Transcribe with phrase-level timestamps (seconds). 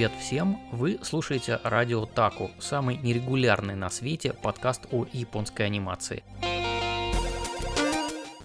[0.00, 0.58] привет всем!
[0.72, 6.24] Вы слушаете Радио Таку, самый нерегулярный на свете подкаст о японской анимации.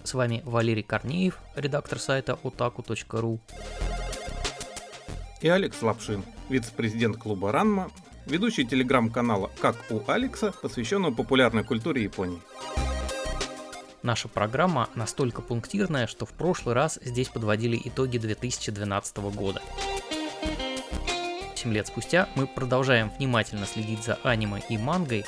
[0.04, 3.40] С вами Валерий Корнеев, редактор сайта otaku.ru.
[5.40, 7.90] И Алекс Лапшин, вице-президент клуба Ранма,
[8.26, 12.42] ведущий телеграм-канала «Как у Алекса», посвященного популярной культуре Японии.
[14.02, 19.62] Наша программа настолько пунктирная, что в прошлый раз здесь подводили итоги 2012 года.
[21.66, 25.24] 8 лет спустя мы продолжаем внимательно следить за аниме и мангой.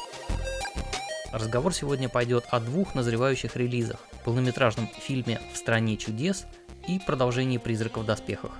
[1.33, 6.47] Разговор сегодня пойдет о двух назревающих релизах– полнометражном фильме «В стране чудес»
[6.87, 8.53] и продолжении «Призраков в доспехах».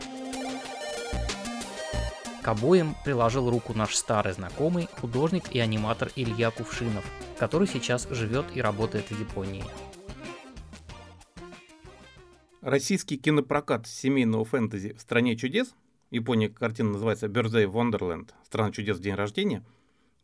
[2.43, 7.05] К обоим приложил руку наш старый знакомый, художник и аниматор Илья Кувшинов,
[7.39, 9.65] который сейчас живет и работает в Японии.
[12.61, 15.77] Российский кинопрокат семейного фэнтези «В стране чудес»
[16.11, 19.63] Япония картина называется Birthday Wonderland, страна чудес день рождения,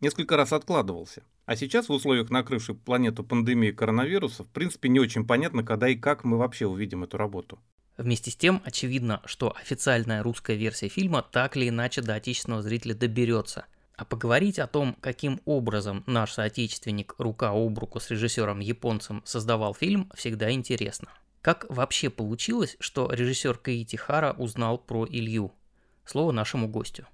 [0.01, 1.25] несколько раз откладывался.
[1.45, 5.95] А сейчас в условиях накрывшей планету пандемии коронавируса в принципе не очень понятно, когда и
[5.95, 7.59] как мы вообще увидим эту работу.
[7.99, 12.95] Вместе с тем, очевидно, что официальная русская версия фильма так или иначе до отечественного зрителя
[12.95, 13.67] доберется.
[13.97, 20.11] А поговорить о том, каким образом наш соотечественник рука об руку с режиссером-японцем создавал фильм,
[20.17, 21.09] всегда интересно.
[21.43, 25.53] Как вообще получилось, что режиссер Каити Хара узнал про Илью?
[26.07, 27.07] Слово нашему гостю.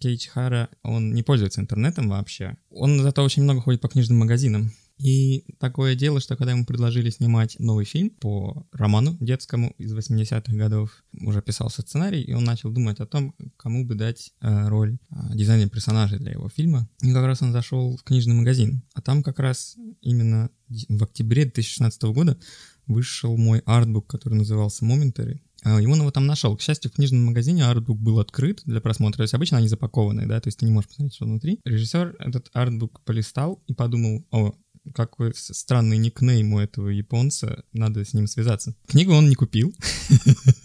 [0.00, 2.56] Кейти Хара, он не пользуется интернетом вообще.
[2.70, 4.70] Он зато очень много ходит по книжным магазинам.
[4.98, 10.52] И такое дело, что когда ему предложили снимать новый фильм по роману детскому из 80-х
[10.54, 14.98] годов, уже писался сценарий, и он начал думать о том, кому бы дать э, роль
[15.10, 16.88] э, дизайнера персонажей для его фильма.
[17.00, 18.82] И как раз он зашел в книжный магазин.
[18.94, 22.36] А там как раз именно в октябре 2016 года
[22.86, 25.40] вышел мой артбук, который назывался «Momentary»,
[25.76, 26.56] и он его там нашел.
[26.56, 29.18] К счастью, в книжном магазине артбук был открыт для просмотра.
[29.18, 31.60] То есть обычно они запакованы, да, то есть ты не можешь посмотреть, что внутри.
[31.64, 34.54] Режиссер этот артбук полистал и подумал, о,
[34.94, 38.74] какой странный никнейм у этого японца, надо с ним связаться.
[38.86, 39.74] Книгу он не купил.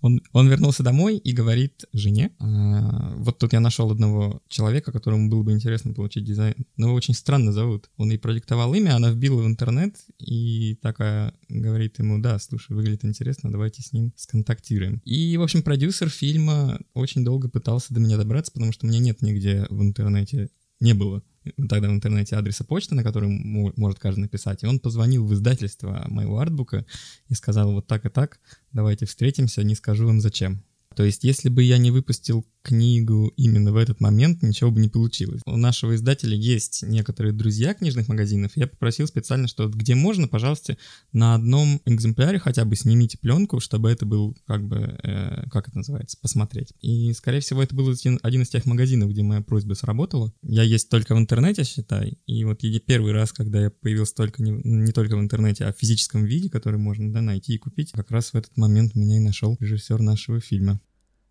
[0.00, 5.28] он, он вернулся домой и говорит жене, а, вот тут я нашел одного человека, которому
[5.28, 7.90] было бы интересно получить дизайн, но его очень странно зовут.
[7.96, 13.04] Он ей продиктовал имя, она вбила в интернет и такая говорит ему, да, слушай, выглядит
[13.04, 15.02] интересно, давайте с ним сконтактируем.
[15.04, 19.00] И, в общем, продюсер фильма очень долго пытался до меня добраться, потому что у меня
[19.00, 21.22] нет нигде в интернете не было
[21.56, 24.62] тогда в интернете адреса почты, на который может каждый написать.
[24.62, 26.86] И он позвонил в издательство моего артбука
[27.28, 28.40] и сказал вот так и так,
[28.72, 30.62] давайте встретимся, не скажу вам зачем.
[30.94, 34.88] То есть, если бы я не выпустил книгу именно в этот момент, ничего бы не
[34.88, 35.40] получилось.
[35.46, 38.52] У нашего издателя есть некоторые друзья книжных магазинов.
[38.56, 40.76] Я попросил специально, что где можно, пожалуйста,
[41.12, 45.78] на одном экземпляре хотя бы снимите пленку, чтобы это был, как бы, э, как это
[45.78, 46.72] называется, посмотреть.
[46.80, 47.88] И, скорее всего, это был
[48.22, 50.32] один из тех магазинов, где моя просьба сработала.
[50.42, 52.18] Я есть только в интернете, считай.
[52.26, 55.78] И вот первый раз, когда я появился только не, не только в интернете, а в
[55.78, 59.20] физическом виде, который можно да, найти и купить, как раз в этот момент меня и
[59.20, 60.80] нашел режиссер нашего фильма.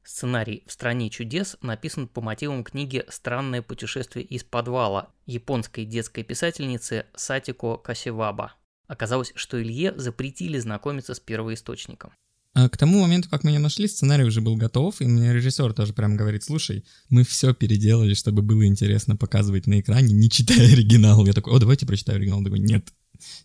[0.08, 7.08] Сценарий «В стране чудес» написан по мотивам книги «Странное путешествие из подвала» японской детской писательницы
[7.14, 8.54] Сатико Касиваба.
[8.88, 12.14] Оказалось, что Илье запретили знакомиться с первоисточником.
[12.54, 15.92] А к тому моменту, как меня нашли, сценарий уже был готов, и мне режиссер тоже
[15.92, 21.26] прям говорит, слушай, мы все переделали, чтобы было интересно показывать на экране, не читая оригинал.
[21.26, 22.38] Я такой, о, давайте прочитаю оригинал.
[22.38, 22.94] Он такой, нет,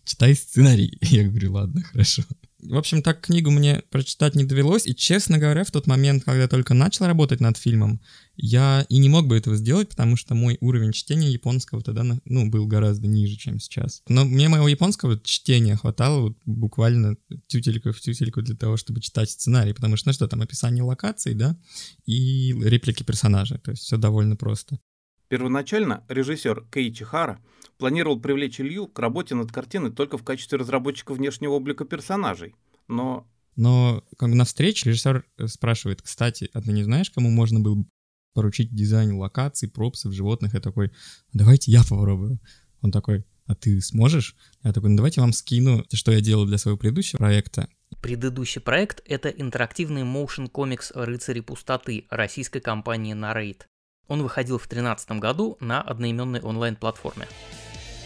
[0.05, 0.97] читай сценарий.
[1.01, 2.23] Я говорю, ладно, хорошо.
[2.69, 6.43] В общем, так книгу мне прочитать не довелось, и, честно говоря, в тот момент, когда
[6.43, 8.01] я только начал работать над фильмом,
[8.35, 12.49] я и не мог бы этого сделать, потому что мой уровень чтения японского тогда, ну,
[12.49, 14.01] был гораздо ниже, чем сейчас.
[14.07, 17.17] Но мне моего японского чтения хватало вот буквально
[17.47, 21.33] тютельку в тютельку для того, чтобы читать сценарий, потому что, ну что, там описание локаций,
[21.33, 21.57] да,
[22.05, 24.79] и реплики персонажей, то есть все довольно просто.
[25.27, 27.39] Первоначально режиссер Кейчи Хара
[27.77, 32.55] планировал привлечь Илью к работе над картиной только в качестве разработчика внешнего облика персонажей,
[32.87, 33.27] но...
[33.55, 37.85] Но как на встрече режиссер э, спрашивает, кстати, а ты не знаешь, кому можно было
[38.33, 40.53] поручить дизайн локаций, пропсов, животных?
[40.53, 40.91] Я такой,
[41.33, 42.39] давайте я попробую.
[42.81, 44.35] Он такой, а ты сможешь?
[44.63, 47.69] Я такой, ну давайте я вам скину, что я делал для своего предыдущего проекта.
[48.01, 53.63] Предыдущий проект— это интерактивный motion комикс «Рыцари пустоты» российской компании Narrate.
[54.07, 57.27] Он выходил в 2013 году на одноименной онлайн-платформе.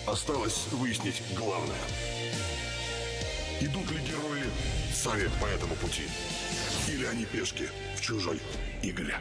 [0.06, 1.76] Осталось выяснить главное.
[3.60, 4.44] Идут ли герои
[4.94, 6.04] сами по этому пути?
[6.88, 7.66] Или они пешки
[7.96, 8.40] в чужой
[8.84, 9.16] игре?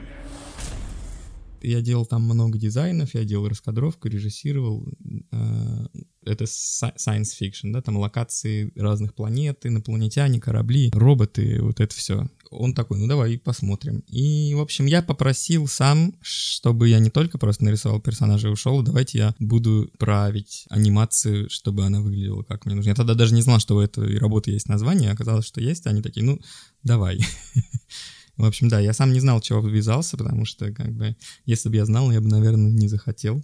[1.62, 4.86] Я делал там много дизайнов, я делал раскадровку, режиссировал.
[5.32, 5.86] Э,
[6.24, 12.28] это science fiction, да, там локации разных планет, инопланетяне, корабли, роботы, вот это все.
[12.50, 14.04] Он такой, ну давай посмотрим.
[14.08, 18.82] И, в общем, я попросил сам, чтобы я не только просто нарисовал персонажа и ушел,
[18.82, 22.90] давайте я буду править анимацию, чтобы она выглядела как мне нужно.
[22.90, 25.86] Я тогда даже не знал, что у этой работы есть название, оказалось, что есть.
[25.86, 26.40] Они такие, ну,
[26.82, 27.20] давай.
[28.36, 31.16] В общем, да, я сам не знал, чего ввязался, потому что, как бы,
[31.46, 33.42] если бы я знал, я бы, наверное, не захотел.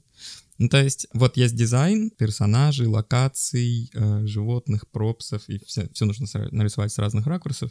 [0.59, 6.27] Ну, то есть, вот есть дизайн персонажей, локаций, э, животных, пропсов, и все, все нужно
[6.51, 7.71] нарисовать с разных ракурсов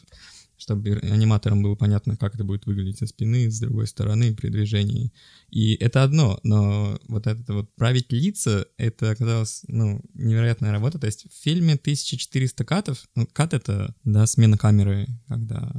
[0.62, 5.12] чтобы аниматорам было понятно, как это будет выглядеть со спины, с другой стороны, при движении.
[5.50, 11.00] И это одно, но вот это вот править лица, это оказалось, ну, невероятная работа.
[11.00, 15.72] То есть в фильме 1400 катов, ну, кат— это, да, смена камеры, когда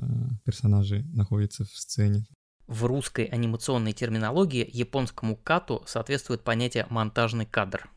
[0.45, 2.27] персонажи находятся в сцене.
[2.67, 7.89] В русской анимационной терминологии японскому кату соответствует понятие «монтажный кадр».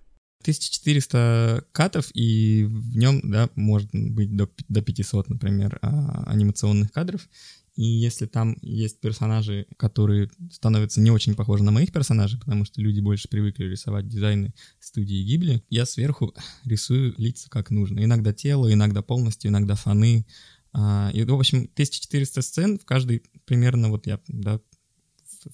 [0.45, 7.27] 1400 катов, и в нем, да, может быть до, до 500, например, а, анимационных кадров.
[7.75, 12.79] И если там есть персонажи, которые становятся не очень похожи на моих персонажей, потому что
[12.79, 16.33] люди больше привыкли рисовать дизайны студии Гибли, я сверху
[16.63, 18.03] рисую лица как нужно.
[18.03, 20.25] Иногда тело, иногда полностью, иногда фоны.
[20.73, 24.61] А, и, в общем, 1400 сцен, в каждой примерно вот я, да,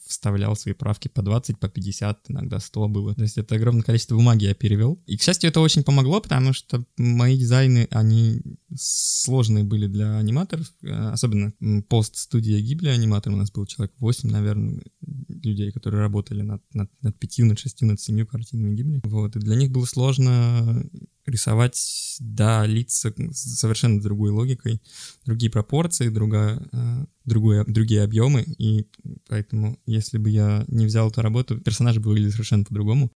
[0.06, 3.16] вставлял свои правки по 20, по 50, иногда 100 было.
[3.16, 5.02] То есть это огромное количество бумаги я перевел.
[5.06, 8.42] И, к счастью, это очень помогло, потому что мои дизайны, они
[8.76, 11.54] сложные были для аниматоров, э, особенно
[11.90, 13.34] пост-студия Гибли аниматор.
[13.34, 14.82] У нас был человек 8, наверное,
[15.28, 19.02] людей, которые работали над, над, над 5, над 6, над 7 картинами Гибли.
[19.04, 20.84] Вот, и для них было сложно
[21.26, 24.82] рисовать, да, лица совершенно другой логикой,
[25.26, 28.88] другие пропорции, другая, э, другое, другие объемы, и
[29.28, 33.12] поэтому, если бы я не взял эту работу, персонажи бы выглядели совершенно по-другому.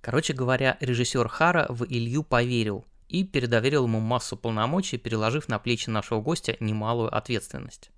[0.00, 5.90] Короче говоря, режиссер Хара в Илью поверил и передоверил ему массу полномочий, переложив на плечи
[5.90, 7.90] нашего гостя немалую ответственность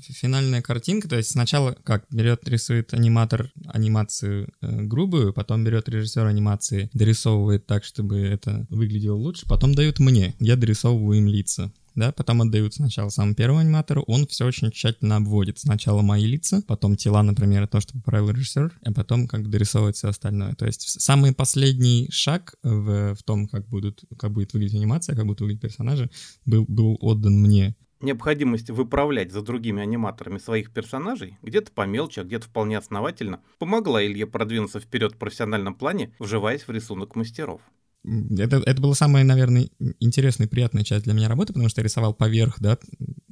[0.00, 6.26] финальная картинка, то есть сначала как берет, рисует аниматор анимацию э, грубую, потом берет режиссер
[6.26, 11.72] анимации, дорисовывает так, чтобы это выглядело лучше, потом дают мне, я дорисовываю им лица.
[11.94, 15.58] Да, потом отдают сначала самому первому аниматору, он все очень тщательно обводит.
[15.58, 19.96] Сначала мои лица, потом тела, например, то, что поправил режиссер, а потом как бы дорисовывает
[19.96, 20.54] все остальное.
[20.56, 25.24] То есть самый последний шаг в, в том, как, будут, как будет выглядеть анимация, как
[25.24, 26.10] будут выглядеть персонажи,
[26.44, 32.24] был, был отдан мне необходимость выправлять за другими аниматорами своих персонажей, где-то по мелочи, а
[32.24, 37.60] где-то вполне основательно, помогла Илье продвинуться вперед в профессиональном плане, вживаясь в рисунок мастеров.
[38.04, 41.84] Это, это была самая, наверное, интересная и приятная часть для меня работы, потому что я
[41.84, 42.78] рисовал поверх, да,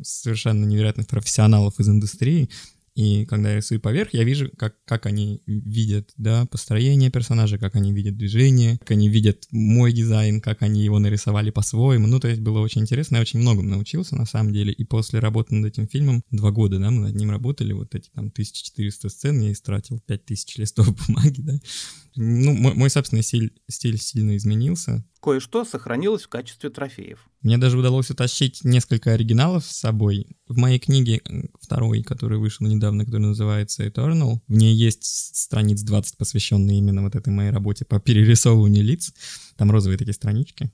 [0.03, 2.51] совершенно невероятных профессионалов из индустрии,
[2.95, 7.75] и когда я рисую поверх, я вижу, как, как они видят да, построение персонажа, как
[7.75, 12.07] они видят движение, как они видят мой дизайн, как они его нарисовали по-своему.
[12.07, 14.73] Ну, то есть было очень интересно, я очень многому научился на самом деле.
[14.73, 18.11] И после работы над этим фильмом, два года, да, мы над ним работали, вот эти
[18.11, 21.55] там 1400 сцен, я истратил 5000 листов бумаги, да.
[22.15, 25.05] Ну, мой, мой собственный стиль, стиль сильно изменился.
[25.21, 27.29] Кое-что сохранилось в качестве трофеев.
[27.45, 30.27] Мне даже удалось утащить несколько оригиналов с собой.
[30.49, 31.21] В моей книге
[31.61, 35.05] второй, который вышел недавно, который называется Eternal, в ней есть
[35.37, 39.13] страниц 20, посвященные именно вот этой моей работе по перерисовыванию лиц.
[39.59, 40.73] Там розовые такие странички.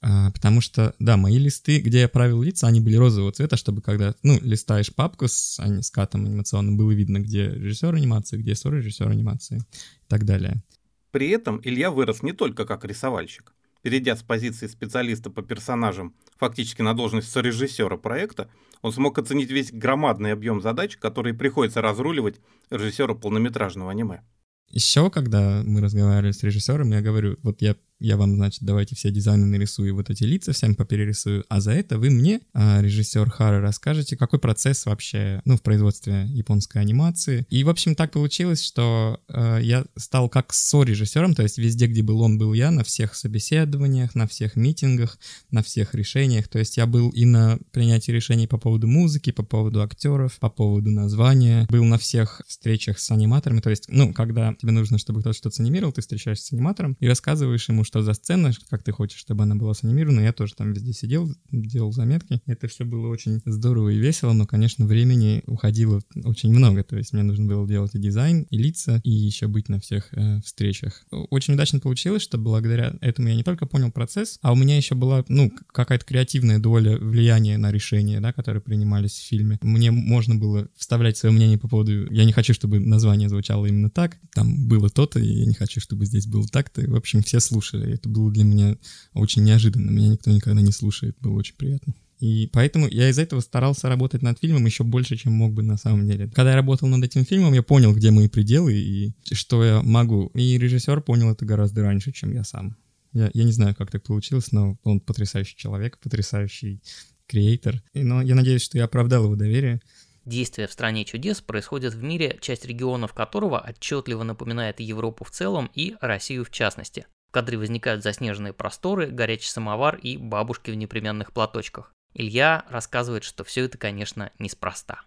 [0.00, 3.82] А, потому что, да, мои листы, где я правил лица, они были розового цвета, чтобы
[3.82, 8.52] когда, ну, листаешь папку с, а с катом анимационным, было видно, где режиссер анимации, где
[8.52, 10.62] режиссер анимации и так далее.
[11.10, 13.52] При этом Илья вырос не только как рисовальщик.
[13.82, 18.50] Перейдя с позиции специалиста по персонажам фактически на должность сорежиссера проекта,
[18.82, 24.22] он смог оценить весь громадный объем задач, которые приходится разруливать режиссеру полнометражного аниме.
[24.68, 29.10] Еще, когда мы разговаривали с режиссером, я говорю, вот я я вам, значит, давайте все
[29.10, 33.60] дизайны нарисую, вот эти лица всем поперерисую, а за это вы мне, а, режиссер Хара,
[33.60, 37.46] расскажете, какой процесс вообще, ну, в производстве японской анимации.
[37.50, 42.02] И, в общем, так получилось, что э, я стал как со-режиссером, то есть везде, где
[42.02, 45.18] был он, был я, на всех собеседованиях, на всех митингах,
[45.50, 49.42] на всех решениях, то есть я был и на принятии решений по поводу музыки, по
[49.42, 54.54] поводу актеров, по поводу названия, был на всех встречах с аниматорами, то есть, ну, когда
[54.54, 58.14] тебе нужно, чтобы кто-то что-то анимировал, ты встречаешься с аниматором и рассказываешь ему, что за
[58.14, 60.20] сцена, как ты хочешь, чтобы она была санимирована.
[60.20, 62.40] Я тоже там везде сидел, делал заметки.
[62.46, 66.84] Это все было очень здорово и весело, но, конечно, времени уходило очень много.
[66.84, 70.08] То есть мне нужно было делать и дизайн, и лица, и еще быть на всех
[70.12, 71.02] э, встречах.
[71.10, 74.94] Очень удачно получилось, что благодаря этому я не только понял процесс, а у меня еще
[74.94, 79.58] была, ну, какая-то креативная доля влияния на решения, да, которые принимались в фильме.
[79.62, 82.06] Мне можно было вставлять свое мнение по поводу...
[82.12, 84.16] Я не хочу, чтобы название звучало именно так.
[84.32, 86.82] Там было то-то, и я не хочу, чтобы здесь было так-то.
[86.82, 88.76] В общем, все слушали это было для меня
[89.14, 89.90] очень неожиданно.
[89.90, 91.94] Меня никто никогда не слушает, было очень приятно.
[92.20, 95.78] И поэтому я из этого старался работать над фильмом еще больше, чем мог бы на
[95.78, 96.28] самом деле.
[96.28, 100.26] Когда я работал над этим фильмом, я понял, где мои пределы и что я могу.
[100.34, 102.76] И режиссер понял это гораздо раньше, чем я сам.
[103.12, 106.82] Я, я не знаю, как так получилось, но он потрясающий человек, потрясающий
[107.26, 107.82] креатор.
[107.94, 109.80] Но я надеюсь, что я оправдал его доверие.
[110.26, 115.70] Действие в стране чудес происходит в мире, часть регионов которого отчетливо напоминает Европу в целом
[115.74, 117.06] и Россию в частности.
[117.30, 121.94] В кадре возникают заснеженные просторы, горячий самовар и бабушки в непремянных платочках.
[122.12, 125.02] Илья рассказывает, что все это, конечно, неспроста.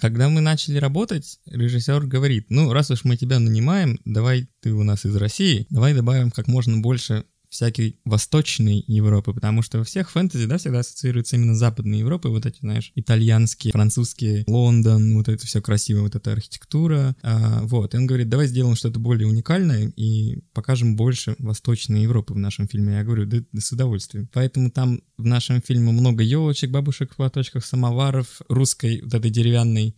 [0.00, 4.84] Когда мы начали работать, режиссер говорит, ну, раз уж мы тебя нанимаем, давай ты у
[4.84, 10.10] нас из России, давай добавим как можно больше всякой восточной Европы, потому что во всех
[10.10, 15.46] фэнтези, да, всегда ассоциируется именно западной Европой, вот эти, знаешь, итальянские, французские, Лондон, вот это
[15.46, 19.92] все красиво, вот эта архитектура, а, вот, и он говорит, давай сделаем что-то более уникальное
[19.96, 22.94] и покажем больше восточной Европы в нашем фильме.
[22.94, 24.28] Я говорю, да, да с удовольствием.
[24.32, 29.96] Поэтому там в нашем фильме много елочек, бабушек в платочках, самоваров, русской вот этой деревянной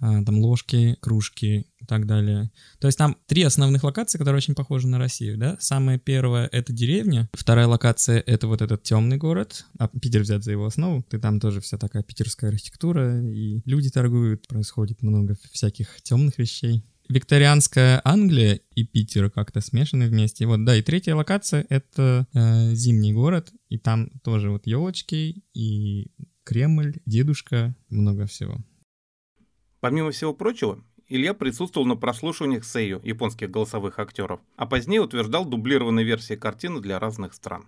[0.00, 2.50] там ложки, кружки и так далее.
[2.78, 5.56] То есть там три основных локации, которые очень похожи на Россию, да.
[5.60, 10.52] Самая первая— это деревня, вторая локация— это вот этот темный город, а Питер взят за
[10.52, 16.00] его основу, ты там тоже вся такая питерская архитектура, и люди торгуют, происходит много всяких
[16.02, 16.84] темных вещей.
[17.10, 20.46] Викторианская Англия и Питер как-то смешаны вместе.
[20.46, 26.12] Вот, да, и третья локация— это э, зимний город, и там тоже вот елочки и
[26.44, 28.58] Кремль, дедушка, много всего.
[29.80, 36.04] Помимо всего прочего, Илья присутствовал на прослушиваниях Сейю японских голосовых актеров, а позднее утверждал дублированные
[36.04, 37.66] версии картины для разных стран.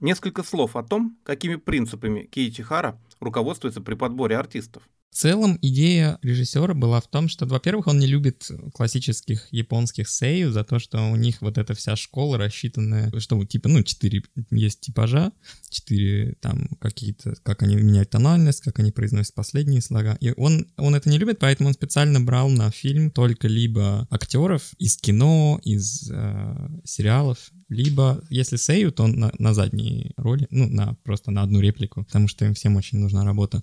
[0.00, 4.88] Несколько слов о том, какими принципами Киичихара руководствуется при подборе артистов.
[5.10, 10.52] В целом идея режиссера была в том, что, во-первых, он не любит классических японских сею
[10.52, 14.80] за то, что у них вот эта вся школа рассчитанная, что типа, ну, четыре есть
[14.80, 15.32] типажа,
[15.70, 20.16] четыре там какие-то, как они меняют тональность, как они произносят последние слога.
[20.20, 24.72] И он, он это не любит, поэтому он специально брал на фильм только либо актеров
[24.78, 30.94] из кино, из э, сериалов, либо, если сею, то на, на задней роли, ну, на,
[31.02, 33.62] просто на одну реплику, потому что им всем очень нужна работа.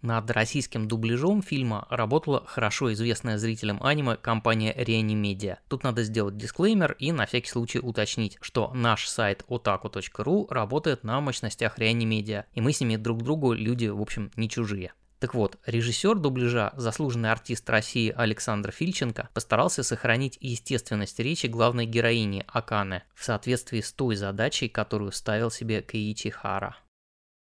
[0.00, 5.56] Над российским дубляжом фильма работала хорошо известная зрителям аниме компания Reanimedia.
[5.68, 11.20] Тут надо сделать дисклеймер и на всякий случай уточнить, что наш сайт otaku.ru работает на
[11.20, 14.92] мощностях Reanimedia, и мы с ними друг другу люди, в общем, не чужие.
[15.18, 22.44] Так вот, режиссер дубляжа, заслуженный артист России Александр Фильченко, постарался сохранить естественность речи главной героини
[22.46, 26.76] Аканы в соответствии с той задачей, которую ставил себе Кеичи Хара.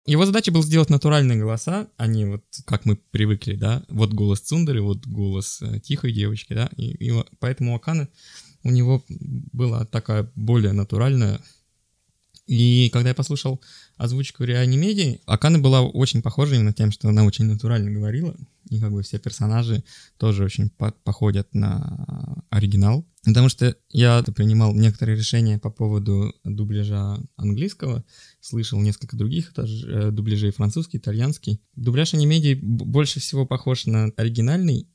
[0.06, 4.39] Его задача была сделать натуральные голоса, а не вот как мы привыкли, да, вот голос
[4.39, 8.08] Цундеры, вот голос э, тихой девочки, да, и, и поэтому Акана
[8.63, 11.39] у него была такая более натуральная.
[12.48, 13.62] И когда я послушал
[13.98, 18.36] озвучку реанимедии, Акана была очень похожа именно тем, что она очень натурально говорила,
[18.70, 19.84] и как бы все персонажи
[20.18, 23.06] тоже очень по походят на оригинал.
[23.26, 28.06] Потому что я принимал некоторые решения по поводу дубляжа английского,
[28.40, 31.62] слышал несколько других э, дубляжей французский, итальянский.
[31.76, 34.88] Дубляж анимедии больше всего похож на оригинальный,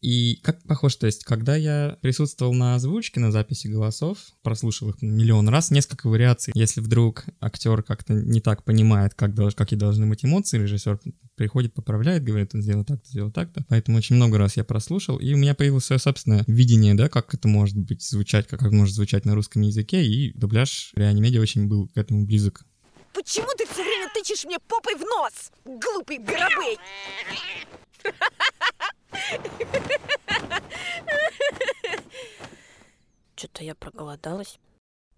[0.00, 5.02] и как похож, то есть, когда я присутствовал на озвучке, на записи голосов, прослушал их
[5.02, 6.52] миллион раз, несколько вариаций.
[6.54, 11.00] Если вдруг актер как-то не так понимает, как, какие должны быть эмоции, режиссер
[11.34, 13.64] приходит, поправляет, говорит, он сделал так-то, сделал так-то.
[13.68, 17.34] Поэтому очень много раз я прослушал, и у меня появилось свое собственное видение, да, как
[17.34, 21.66] это может быть звучать, как это может звучать на русском языке, и дубляж реанимедиа очень
[21.66, 22.64] был к этому близок.
[23.12, 26.78] Почему ты все время тычешь мне попой в нос, глупый Барабей?
[33.36, 34.58] Что-то я проголодалась.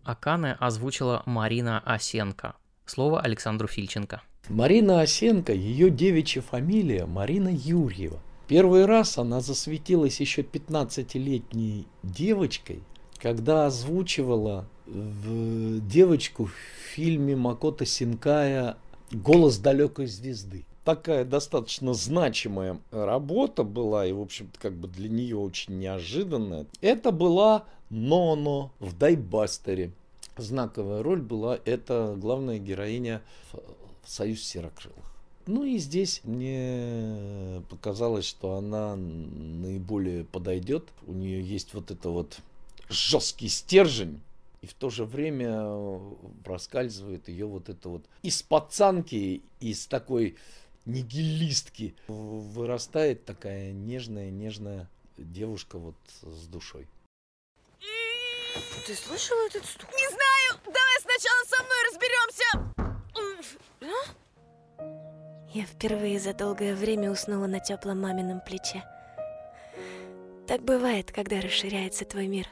[0.04, 2.56] Аканы озвучила Марина Осенко.
[2.86, 4.22] Слово Александру Фильченко.
[4.48, 8.20] Марина Осенко, ее девичья фамилия Марина Юрьева.
[8.48, 12.82] Первый раз она засветилась еще 15-летней девочкой,
[13.20, 16.54] когда озвучивала в девочку в
[16.94, 18.76] фильме Макото Синкая
[19.12, 25.36] «Голос далекой звезды» такая достаточно значимая работа была, и, в общем-то, как бы для нее
[25.36, 26.66] очень неожиданная.
[26.80, 29.92] Это была Ноно в Дайбастере.
[30.36, 33.22] Знаковая роль была это главная героиня
[33.52, 35.04] в Союз Серокрылых.
[35.46, 40.88] Ну и здесь мне показалось, что она наиболее подойдет.
[41.06, 42.38] У нее есть вот это вот
[42.90, 44.20] жесткий стержень,
[44.60, 45.88] и в то же время
[46.44, 50.36] проскальзывает ее вот это вот из пацанки, из такой
[50.84, 56.86] нигилистки вырастает такая нежная, нежная девушка вот с душой.
[58.86, 59.88] Ты слышал этот стук?
[59.92, 60.60] Не знаю!
[60.64, 62.70] Давай сначала со мной разберемся!
[65.52, 68.84] Я впервые за долгое время уснула на теплом мамином плече.
[70.46, 72.46] Так бывает, когда расширяется твой мир.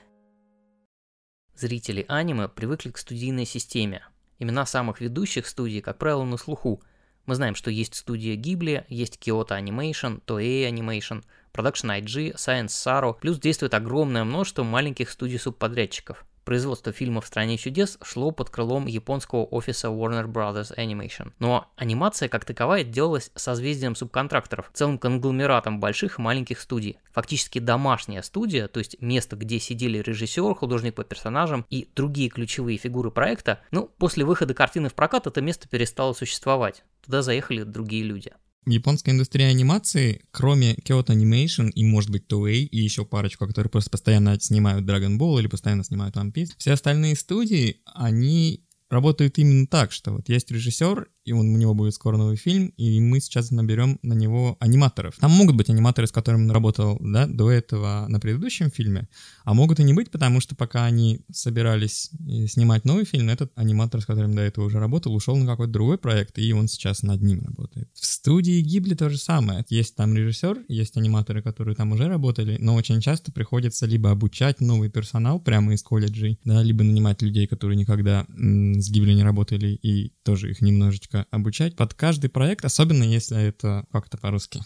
[1.61, 4.07] Зрители аниме привыкли к студийной системе.
[4.39, 6.81] Имена самых ведущих студий, как правило, на слуху.
[7.27, 13.19] Мы знаем, что есть студия Ghibli, есть Kyoto Animation, Toei Animation, Production IG, Science Saro,
[13.21, 16.25] плюс действует огромное множество маленьких студий-субподрядчиков.
[16.49, 21.35] Производство фильмов в «Стране чудес» шло под крылом японского офиса Warner Brothers Animation.
[21.41, 27.01] Но анимация как таковая делалась созвездием субконтракторов, целым конгломератом больших и маленьких студий.
[27.13, 32.79] Фактически домашняя студия, то есть место, где сидели режиссер, художник по персонажам и другие ключевые
[32.79, 36.83] фигуры проекта, ну, после выхода картины в прокат это место перестало существовать.
[37.05, 38.33] Туда заехали другие люди
[38.67, 43.91] японская индустрия анимации, кроме Kyoto Animation и, может быть, Toei и еще парочку, которые просто
[43.91, 49.67] постоянно снимают Dragon Ball или постоянно снимают One Piece, все остальные студии, они работают именно
[49.67, 53.21] так, что вот есть режиссер, и он, у него будет скоро новый фильм, и мы
[53.21, 55.17] сейчас наберем на него аниматоров.
[55.21, 59.09] Там могут быть аниматоры, с которыми он работал да, до этого на предыдущем фильме,
[59.45, 63.53] а могут и не быть, потому что пока они собирались э, снимать новый фильм, этот
[63.57, 67.03] аниматор, с которым до этого уже работал, ушел на какой-то другой проект, и он сейчас
[67.03, 67.89] над ним работает.
[67.95, 69.65] В студии Гибли то же самое.
[69.69, 74.61] Есть там режиссер, есть аниматоры, которые там уже работали, но очень часто приходится либо обучать
[74.61, 79.23] новый персонал прямо из колледжей, да, либо нанимать людей, которые никогда м- с Гибли не
[79.23, 84.61] работали, и тоже их немножечко немножко обучать под каждый проект, особенно если это как-то по-русски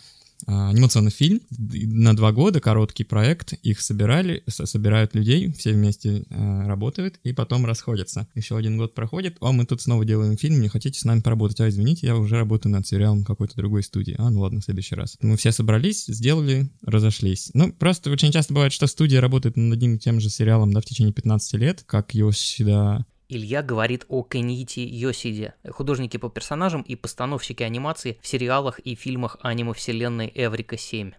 [0.44, 6.66] а, анимационный фильм на два года, короткий проект, их собирали, собирают людей, все вместе э,
[6.66, 8.26] работают и потом расходятся.
[8.34, 11.60] Еще один год проходит, а мы тут снова делаем фильм, не хотите с нами поработать?
[11.60, 14.16] А, извините, я уже работаю над сериалом какой-то другой студии.
[14.18, 15.16] А, ну ладно, в следующий раз.
[15.20, 17.50] Мы все собрались, сделали, разошлись.
[17.54, 20.80] Ну, просто очень часто бывает, что студия работает над одним и тем же сериалом, да,
[20.80, 26.96] в течение 15 лет, как Йосида Илья говорит о Кенити Йосиде, художнике по персонажам и
[26.96, 31.12] постановщике анимации в сериалах и фильмах аниме-вселенной Эврика 7.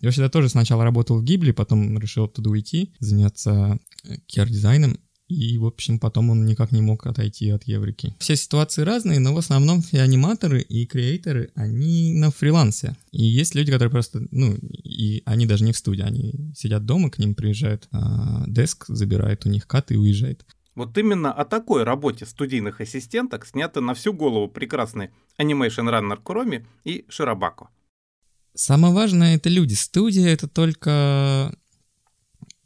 [0.00, 4.98] Йосида тоже сначала работал в Гибли, потом решил оттуда уйти, заняться э, кер-дизайном,
[5.28, 8.14] и, в общем, потом он никак не мог отойти от Еврики.
[8.18, 12.94] Все ситуации разные, но в основном все аниматоры и креаторы, они на фрилансе.
[13.10, 17.10] И есть люди, которые просто, ну, и они даже не в студии, они сидят дома,
[17.10, 20.44] к ним приезжает а, деск, забирает у них кат и уезжает.
[20.74, 26.66] Вот именно о такой работе студийных ассистенток снято на всю голову прекрасный Animation Runner Куроми
[26.84, 27.68] и Ширабако.
[28.54, 29.74] Самое важное это люди.
[29.74, 31.56] Студия это только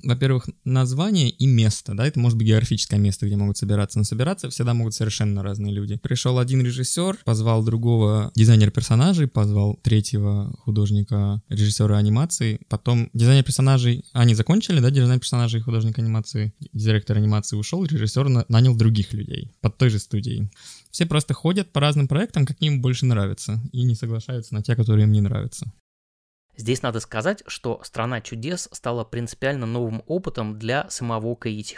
[0.03, 4.49] во-первых, название и место, да, это может быть географическое место, где могут собираться, но собираться
[4.49, 5.97] всегда могут совершенно разные люди.
[5.97, 14.05] Пришел один режиссер, позвал другого дизайнера персонажей, позвал третьего художника, режиссера анимации, потом дизайнер персонажей,
[14.13, 19.77] они закончили, да, дизайнер персонажей художник анимации, директор анимации ушел, режиссер нанял других людей под
[19.79, 20.51] той же студией.
[20.91, 24.77] Все просто ходят по разным проектам, какие им больше нравятся, и не соглашаются на те,
[24.77, 25.73] которые им не нравятся.
[26.59, 31.77] Здесь надо сказать, что «Страна чудес» стала принципиально новым опытом для самого Каити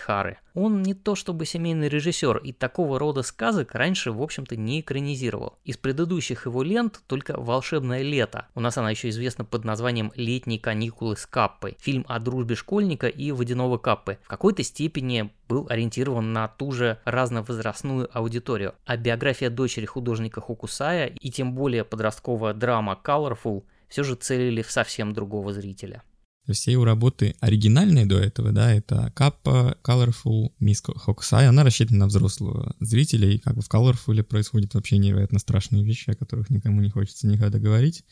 [0.55, 5.59] Он не то чтобы семейный режиссер, и такого рода сказок раньше, в общем-то, не экранизировал.
[5.65, 8.47] Из предыдущих его лент только «Волшебное лето».
[8.55, 11.77] У нас она еще известна под названием «Летние каникулы с Каппой».
[11.81, 14.17] Фильм о дружбе школьника и водяного Каппы.
[14.23, 18.75] В какой-то степени был ориентирован на ту же разновозрастную аудиторию.
[18.87, 24.71] А биография дочери художника Хокусая и тем более подростковая драма Colorful– все же целили в
[24.71, 26.03] совсем другого зрителя.
[26.53, 32.07] Все его работы оригинальные до этого, да, это Kappa, Colorful, Miss Hokusai, она рассчитана на
[32.07, 36.81] взрослого зрителя, и как бы в Colorful происходят вообще невероятно страшные вещи, о которых никому
[36.81, 38.05] не хочется никогда говорить.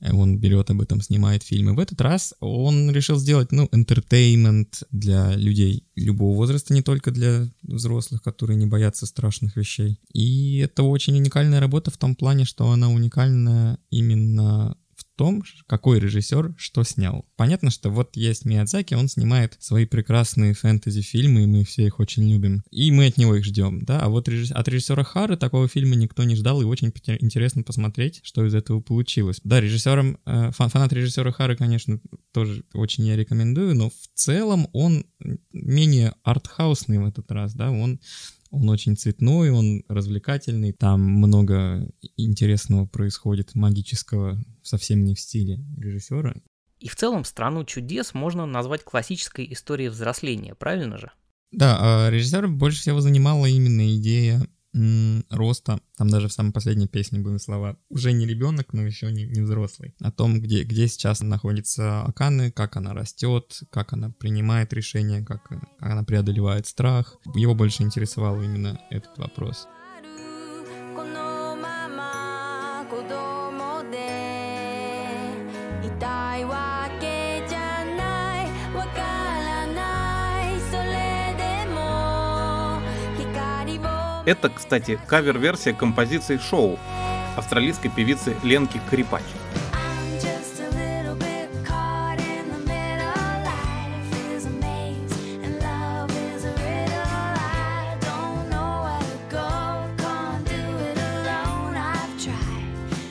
[0.00, 1.74] Э, он берет об этом, снимает фильмы.
[1.74, 7.46] В этот раз он решил сделать, ну, entertainment для людей любого возраста, не только для
[7.62, 10.00] взрослых, которые не боятся страшных вещей.
[10.12, 14.76] И это очень уникальная работа в том плане, что она уникальна именно
[15.16, 17.26] том, какой режиссер что снял.
[17.36, 22.30] Понятно, что вот есть Миядзаки, он снимает свои прекрасные фэнтези-фильмы, и мы все их очень
[22.30, 22.62] любим.
[22.70, 24.00] И мы от него их ждем, да.
[24.00, 24.52] А вот режисс...
[24.52, 28.80] от режиссера Хары такого фильма никто не ждал, и очень интересно посмотреть, что из этого
[28.80, 29.40] получилось.
[29.42, 32.00] Да, режиссером, э, фан фанат режиссера Хары, конечно,
[32.32, 35.06] тоже очень я рекомендую, но в целом он
[35.52, 38.00] менее артхаусный в этот раз, да, он
[38.50, 46.34] он очень цветной, он развлекательный, там много интересного происходит, магического, совсем не в стиле режиссера.
[46.78, 51.10] И в целом «Страну чудес» можно назвать классической историей взросления, правильно же?
[51.52, 54.46] Да, а режиссера больше всего занимала именно идея
[55.30, 59.24] роста, там даже в самой последней песне были слова, уже не ребенок, но еще не,
[59.24, 64.72] не взрослый, о том, где, где сейчас находится Аканы, как она растет, как она принимает
[64.72, 67.16] решения, как, как она преодолевает страх.
[67.34, 69.66] Его больше интересовал именно этот вопрос.
[84.26, 86.80] Это, кстати, кавер-версия композиции «Шоу»
[87.36, 89.22] австралийской певицы Ленки Крипач.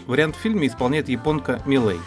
[0.05, 1.99] Вариант в фильме исполняет японка Милей.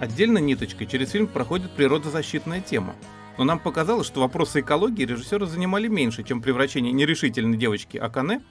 [0.00, 2.96] Отдельно ниточкой через фильм проходит природозащитная тема.
[3.40, 8.42] Но нам показалось, что вопросы экологии режиссеры занимали меньше, чем превращение нерешительной девочки Акане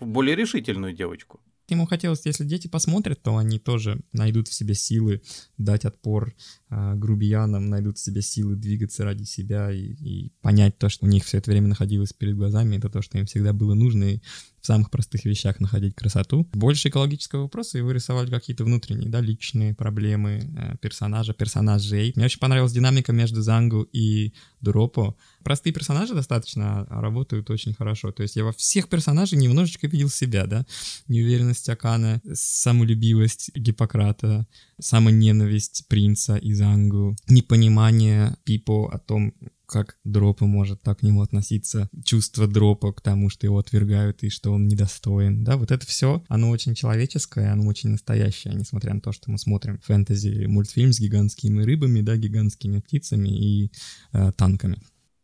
[0.00, 1.40] в более решительную девочку.
[1.68, 5.22] Ему хотелось, если дети посмотрят, то они тоже найдут в себе силы
[5.56, 6.34] дать отпор
[6.68, 11.08] э, грубиянам, найдут в себе силы двигаться ради себя и, и понять то, что у
[11.08, 14.20] них все это время находилось перед глазами, это то, что им всегда было нужно, и
[14.64, 16.48] в самых простых вещах находить красоту.
[16.54, 22.14] Больше экологического вопроса и вырисовать какие-то внутренние, да, личные проблемы э, персонажа, персонажей.
[22.16, 25.16] Мне очень понравилась динамика между Зангу и Дропо.
[25.42, 28.10] Простые персонажи достаточно работают очень хорошо.
[28.10, 30.64] То есть я во всех персонажах немножечко видел себя, да.
[31.08, 34.46] Неуверенность Акана, самолюбивость Гиппократа,
[34.80, 39.34] самоненависть принца и Зангу, непонимание Пипо о том,
[39.66, 44.28] как Дропа может так к нему относиться, чувство Дропа к тому, что его отвергают и
[44.28, 45.44] что он недостоин.
[45.44, 49.38] Да, вот это все, оно очень человеческое, оно очень настоящее, несмотря на то, что мы
[49.38, 53.70] смотрим фэнтези мультфильм с гигантскими рыбами, да, гигантскими птицами и
[54.12, 54.78] э, танками.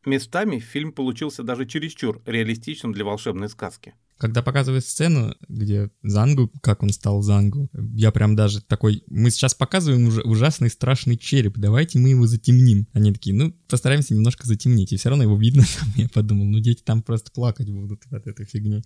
[0.07, 3.95] Местами фильм получился даже чересчур реалистичным для волшебной сказки.
[4.21, 9.55] Когда показывают сцену, где Зангу, как он стал Зангу, я прям даже такой, мы сейчас
[9.55, 12.87] показываем уже ужасный страшный череп, давайте мы его затемним.
[12.93, 15.89] Они такие, ну, постараемся немножко затемнить, и все равно его видно там.
[15.97, 18.83] Я подумал, ну, дети там просто плакать будут от этой фигни.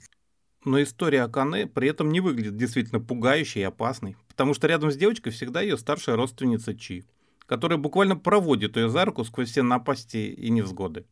[0.64, 4.96] Но история Акане при этом не выглядит действительно пугающей и опасной, потому что рядом с
[4.96, 7.06] девочкой всегда ее старшая родственница Чи,
[7.46, 11.06] которая буквально проводит ее за руку сквозь все напасти и невзгоды.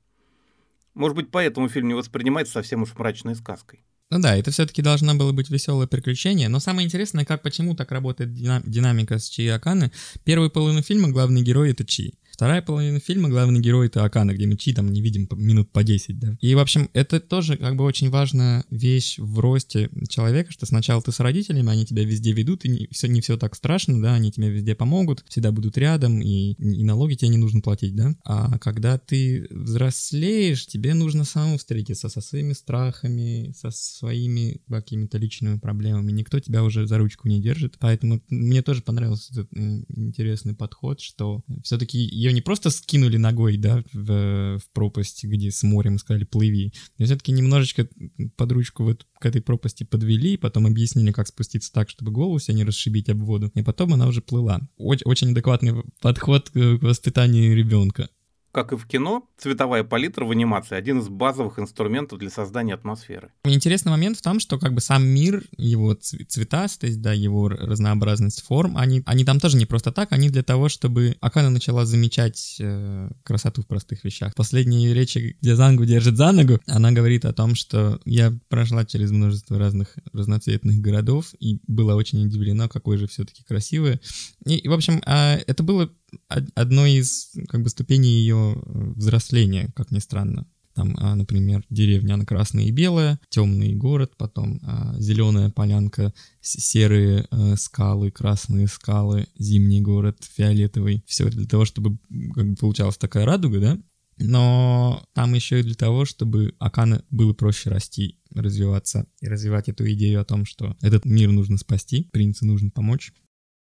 [0.94, 3.84] Может быть, поэтому фильм не воспринимается совсем уж мрачной сказкой.
[4.12, 6.50] Ну да, это все-таки должно было быть веселое приключение.
[6.50, 9.90] Но самое интересное, как почему так работает динамика с Чи и Аканы.
[10.22, 12.12] Первую половину фильма главный герой это Чи.
[12.32, 15.84] Вторая половина фильма, главный герой это Акана, где мы Чи там не видим минут по
[15.84, 16.36] 10, да.
[16.40, 21.02] И, в общем, это тоже как бы очень важная вещь в росте человека, что сначала
[21.02, 24.14] ты с родителями, они тебя везде ведут, и не все, не все так страшно, да,
[24.14, 28.14] они тебе везде помогут, всегда будут рядом, и, и налоги тебе не нужно платить, да.
[28.24, 35.58] А когда ты взрослеешь, тебе нужно самому встретиться со своими страхами, со своими какими-то личными
[35.58, 36.12] проблемами.
[36.12, 37.76] Никто тебя уже за ручку не держит.
[37.78, 43.56] Поэтому мне тоже понравился этот э, интересный подход, что все-таки ее не просто скинули ногой,
[43.56, 46.72] да, в, в пропасть, где с морем, сказали, плыви.
[46.98, 47.88] Но все-таки немножечко
[48.36, 52.38] под ручку в эту, к этой пропасти подвели, потом объяснили, как спуститься так, чтобы голову
[52.38, 53.50] себе не расшибить об воду.
[53.54, 54.60] И потом она уже плыла.
[54.76, 58.08] Очень, очень адекватный подход к воспитанию ребенка.
[58.52, 63.32] Как и в кино, цветовая палитра в анимации– один из базовых инструментов для создания атмосферы.
[63.44, 68.76] Интересный момент в том, что как бы сам мир, его цветастость, да, его разнообразность форм,
[68.76, 73.10] они, они там тоже не просто так, они для того, чтобы Акана начала замечать э,
[73.24, 74.34] красоту в простых вещах.
[74.34, 79.12] Последние речи, где Зангу держит за ногу, она говорит о том, что я прошла через
[79.12, 83.98] множество разных разноцветных городов и была очень удивлена, какой же все-таки красивый.
[84.44, 85.90] И, в общем, э, это было
[86.28, 90.46] одной из как бы ступеней ее э, взросления, как ни странно.
[90.74, 97.26] Там, а, например, деревня она красная и белая, темный город, потом а, зеленая полянка, серые
[97.30, 101.04] а, скалы, красные скалы, зимний город, фиолетовый.
[101.06, 101.98] Все для того, чтобы
[102.34, 103.78] как бы получалась такая радуга, да?
[104.18, 109.90] Но там еще и для того, чтобы Акана было проще расти, развиваться и развивать эту
[109.92, 113.12] идею о том, что этот мир нужно спасти, принцу нужно помочь.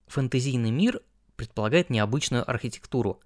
[0.07, 1.01] Фэнтезийный мир
[1.37, 3.20] предполагает необычную архитектуру.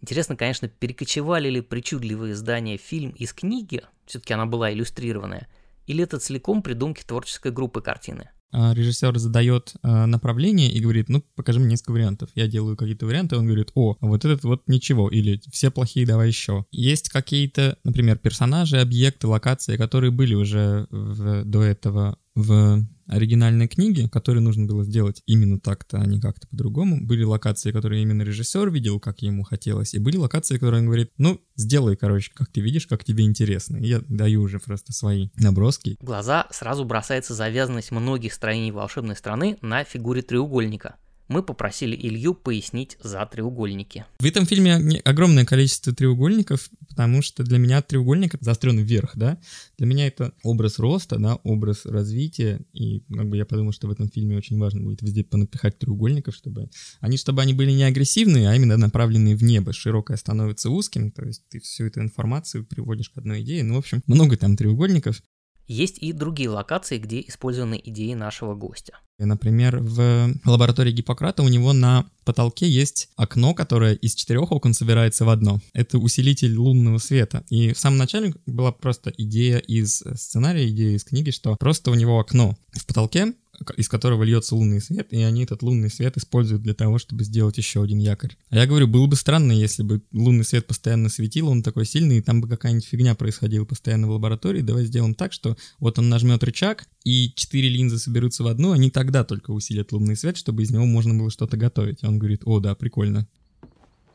[0.00, 5.48] Интересно, конечно, перекочевали ли причудливые здания фильм из книги, все-таки она была иллюстрированная,
[5.86, 8.30] или это целиком придумки творческой группы картины.
[8.56, 12.30] А, режиссер задает а, направление и говорит, ну, покажи мне несколько вариантов.
[12.36, 16.28] Я делаю какие-то варианты, он говорит, о, вот этот вот ничего, или все плохие, давай
[16.28, 16.64] еще.
[16.70, 24.08] Есть какие-то, например, персонажи, объекты, локации, которые были уже в, до этого в оригинальной книге,
[24.08, 27.04] которые нужно было сделать именно так-то, а не как-то по-другому.
[27.04, 31.10] Были локации, которые именно режиссер видел, как ему хотелось, и были локации, которые он говорит,
[31.18, 33.76] ну, сделай, короче, как ты видишь, как тебе интересно.
[33.76, 35.96] И я даю уже просто свои наброски.
[36.00, 40.96] В глаза сразу бросается завязанность многих строений волшебной страны на фигуре треугольника.
[41.28, 44.04] Мы попросили Илью пояснить за треугольники.
[44.18, 49.38] В этом фильме огромное количество треугольников, потому что для меня треугольник заострен вверх, да.
[49.78, 53.90] Для меня это образ роста, да, образ развития, и как бы я подумал, что в
[53.90, 58.48] этом фильме очень важно будет везде понапихать треугольников, чтобы они, чтобы они были не агрессивные,
[58.48, 59.72] а именно направленные в небо.
[59.72, 63.64] Широкое становится узким, то есть ты всю эту информацию приводишь к одной идее.
[63.64, 65.22] Ну, в общем, много там треугольников.
[65.66, 68.98] Есть и другие локации, где использованы идеи нашего гостя.
[69.18, 75.24] Например, в лаборатории Гиппократа у него на потолке есть окно, которое из четырех окон собирается
[75.24, 75.60] в одно.
[75.72, 77.44] Это усилитель лунного света.
[77.48, 81.94] И в самом начале была просто идея из сценария, идея из книги, что просто у
[81.94, 83.34] него окно в потолке,
[83.76, 87.56] из которого льется лунный свет, и они этот лунный свет используют для того, чтобы сделать
[87.58, 88.36] еще один якорь.
[88.50, 92.18] А я говорю, было бы странно, если бы лунный свет постоянно светил, он такой сильный,
[92.18, 94.60] и там бы какая-нибудь фигня происходила постоянно в лаборатории.
[94.60, 98.90] Давай сделаем так, что вот он нажмет рычаг, и четыре линзы соберутся в одну, они
[98.90, 102.02] тогда только усилят лунный свет, чтобы из него можно было что-то готовить.
[102.02, 103.26] И он говорит, о, да, прикольно.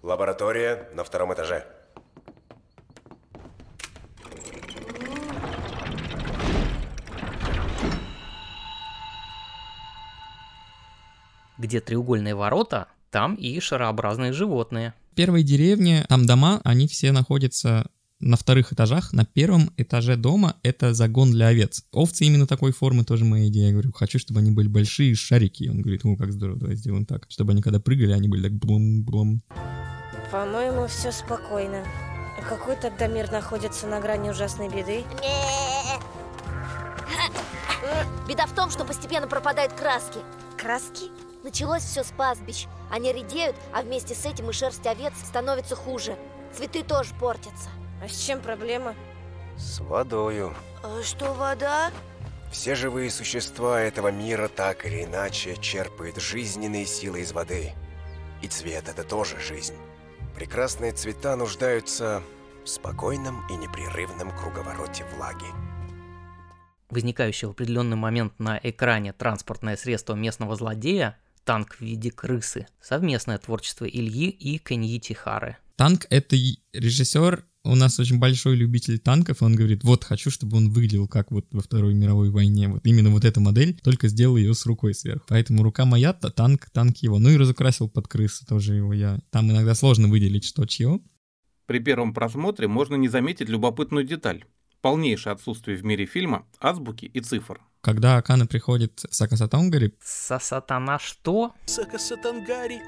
[0.02, 1.65] Лаборатория на втором этаже.
[11.60, 14.93] Где треугольные ворота, там и шарообразные животные.
[15.12, 17.91] В первой деревне, там дома, они все находятся
[18.22, 19.13] на вторых этажах.
[19.13, 21.86] На первом этаже дома это загон для овец.
[21.91, 23.67] Овцы именно такой формы тоже моя идея.
[23.67, 25.67] Я говорю, хочу, чтобы они были большие шарики.
[25.69, 27.26] Он говорит, ну как здорово, давай сделаем так.
[27.30, 29.41] Чтобы они когда прыгали, они были так блум-блум.
[30.32, 31.84] По-моему, все спокойно.
[32.48, 35.04] Какой тогда мир находится на грани ужасной беды?
[38.28, 40.19] Беда в том, что постепенно пропадают краски.
[40.58, 41.06] Краски?
[41.43, 42.67] Началось все с пастбищ.
[42.91, 46.17] Они редеют, а вместе с этим и шерсть овец становится хуже.
[46.54, 47.69] Цветы тоже портятся.
[48.04, 48.93] А с чем проблема?
[49.58, 50.54] С водою.
[50.84, 51.91] А что вода?
[52.52, 57.73] Все живые существа этого мира так или иначе черпают жизненные силы из воды.
[58.41, 59.75] И цвет– это тоже жизнь.
[60.36, 62.21] Прекрасные цвета нуждаются
[62.65, 65.47] в спокойном и непрерывном круговороте влаги.
[66.89, 72.67] Возникающий в определенный момент на экране транспортное средство местного злодея– танк в виде крысы.
[72.82, 75.58] Совместное творчество Ильи и Каньити Хары.
[75.75, 76.36] Танк— это
[76.73, 81.08] режиссер у нас очень большой любитель танков, и он говорит, вот, хочу, чтобы он выглядел
[81.08, 82.69] как вот во Второй мировой войне.
[82.69, 85.25] Вот именно вот эта модель, только сделал ее с рукой сверху.
[85.28, 87.19] Поэтому рука моя, танк, танк его.
[87.19, 89.19] Ну и разукрасил под крысу тоже его я.
[89.30, 91.02] Там иногда сложно выделить, что чье.
[91.65, 94.45] При первом просмотре можно не заметить любопытную деталь.
[94.82, 97.60] Полнейшее отсутствие в мире фильма азбуки и цифр.
[97.82, 99.94] Когда Акана приходит Сакасатонгари...
[100.02, 101.54] Сасатана что?
[101.65, 102.82] Сакасатангари.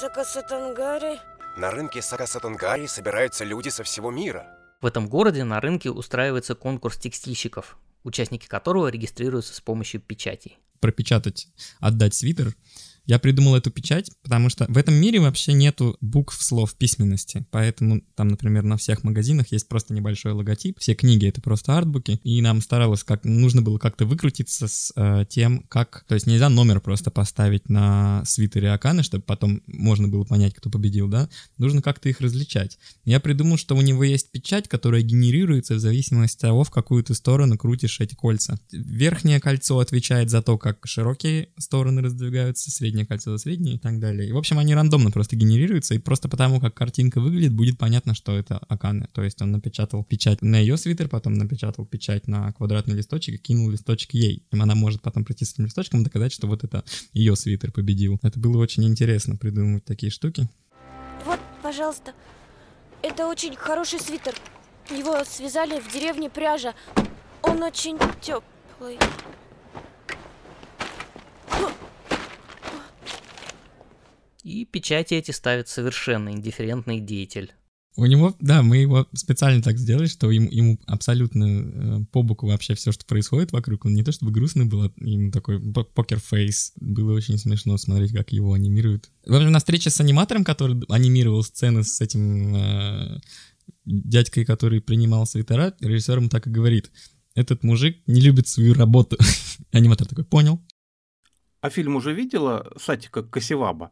[0.00, 1.18] Сакасатангари?
[1.56, 4.46] На рынке Сакасатангари собираются люди со всего мира.
[4.80, 10.58] В этом городе на рынке устраивается конкурс текстильщиков, участники которого регистрируются с помощью печатей.
[10.80, 11.48] Пропечатать,
[11.80, 12.54] отдать свитер
[13.08, 18.02] я придумал эту печать, потому что в этом мире вообще нету букв слов письменности, поэтому
[18.14, 22.40] там, например, на всех магазинах есть просто небольшой логотип, все книги это просто артбуки, и
[22.42, 26.80] нам старалось как нужно было как-то выкрутиться с э, тем, как, то есть нельзя номер
[26.80, 32.10] просто поставить на свитере Аканы, чтобы потом можно было понять, кто победил, да, нужно как-то
[32.10, 32.78] их различать.
[33.06, 37.02] Я придумал, что у него есть печать, которая генерируется в зависимости от того, в какую
[37.02, 38.60] ты сторону крутишь эти кольца.
[38.70, 43.78] Верхнее кольцо отвечает за то, как широкие стороны раздвигаются, среднее среднее кольцо за среднее и
[43.78, 44.28] так далее.
[44.28, 48.14] И, в общем, они рандомно просто генерируются, и просто потому, как картинка выглядит, будет понятно,
[48.14, 49.08] что это Аканы.
[49.12, 53.38] То есть он напечатал печать на ее свитер, потом напечатал печать на квадратный листочек и
[53.38, 54.42] кинул листочек ей.
[54.50, 57.72] И она может потом прийти с этим листочком и доказать, что вот это ее свитер
[57.72, 58.18] победил.
[58.22, 60.48] Это было очень интересно придумывать такие штуки.
[61.24, 62.12] Вот, пожалуйста.
[63.02, 64.34] Это очень хороший свитер.
[64.90, 66.74] Его связали в деревне пряжа.
[67.42, 68.98] Он очень теплый.
[74.42, 77.52] И печати эти ставит совершенно индифферентный деятель.
[77.96, 82.46] У него, да, мы его специально так сделали, что ему, ему абсолютно э, по боку
[82.46, 83.86] вообще все, что происходит вокруг.
[83.86, 86.74] Он не то чтобы грустный был, а ему такой покер-фейс.
[86.76, 89.10] Было очень смешно смотреть, как его анимируют.
[89.26, 93.20] В общем, на встрече с аниматором, который анимировал сцены с этим э,
[93.84, 96.92] дядькой, который принимал свитера, режиссер ему так и говорит.
[97.34, 99.16] Этот мужик не любит свою работу.
[99.72, 100.60] Аниматор такой, понял.
[101.60, 103.90] А фильм уже видела Сатика Касиваба?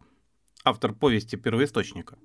[0.66, 2.16] Автор повести первоисточника.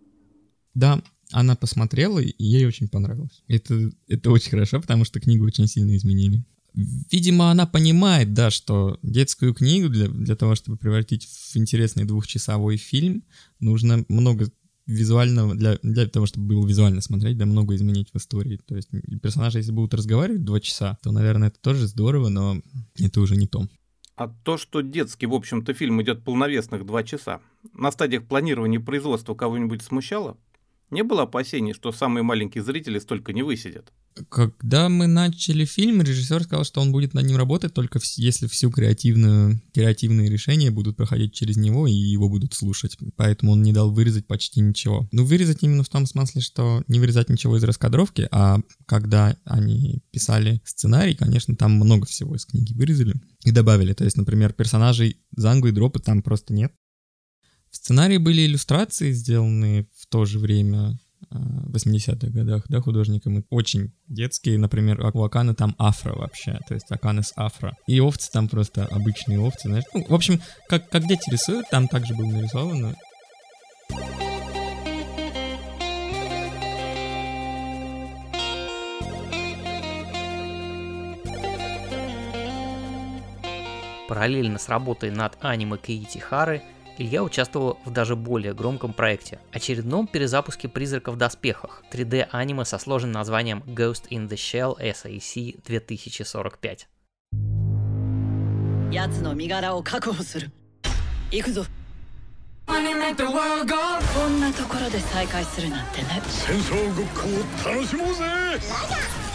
[0.73, 1.01] Да,
[1.32, 3.43] она посмотрела, и ей очень понравилось.
[3.47, 6.43] Это, это очень хорошо, потому что книгу очень сильно изменили.
[6.73, 12.77] Видимо, она понимает, да, что детскую книгу для, для того, чтобы превратить в интересный двухчасовой
[12.77, 13.23] фильм,
[13.60, 14.49] нужно много
[14.88, 18.60] визуального, для, для того, чтобы было визуально смотреть, да, много изменить в истории.
[18.65, 18.89] То есть
[19.21, 22.62] персонажи, если будут разговаривать два часа, то, наверное, это тоже здорово, но
[22.99, 23.67] это уже не то.
[24.21, 27.41] А то, что детский, в общем-то, фильм идет полновесных два часа,
[27.73, 30.38] на стадиях планирования производства кого-нибудь смущало?
[30.91, 33.91] Не было опасений, что самые маленькие зрители столько не высидят?
[34.30, 38.69] Когда мы начали фильм, режиссер сказал, что он будет над ним работать только если всю
[38.69, 42.97] креативную, креативные решения будут проходить через него и его будут слушать.
[43.15, 45.08] Поэтому он не дал вырезать почти ничего.
[45.12, 50.04] Ну, вырезать именно в том смысле, что не вырезать ничего из раскадровки, а когда они
[50.12, 53.13] писали сценарий, конечно, там много всего из книги вырезали
[53.45, 53.93] и добавили.
[53.93, 56.74] То есть, например, персонажей Зангу и Дропы там просто нет.
[57.71, 61.00] В сценарии были иллюстрации, сделанные в то же время,
[61.31, 63.45] в 80-х годах, да, художником.
[63.49, 67.75] Очень детские, например, у Аканы там афро вообще, то есть Аканы с афро.
[67.87, 69.85] И овцы там просто обычные овцы, знаешь.
[69.93, 72.95] Ну, в общем, как, как дети рисуют, там также было нарисовано.
[84.07, 86.61] Параллельно с работой над аниме Кейти Хары–
[87.00, 93.12] Илья участвовал в даже более громком проекте – очередном перезапуске «Призрака в доспехах» 3D-аниме со сложным
[93.12, 96.88] названием Ghost in the Shell SAC 2045.
[98.92, 100.50] 奴の身柄を確保する
[101.30, 101.64] 行くぞ
[102.66, 102.85] こん
[104.40, 107.20] なところで再会するなんてね戦争ごっこ
[107.68, 108.24] を楽しもうぜ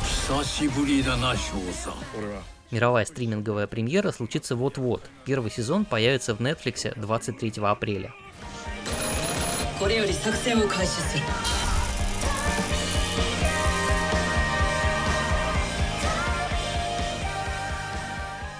[0.03, 5.02] 久しぶりだな翔さん俺は Мировая стриминговая премьера случится вот-вот.
[5.24, 8.12] Первый сезон появится в Netflix 23 апреля.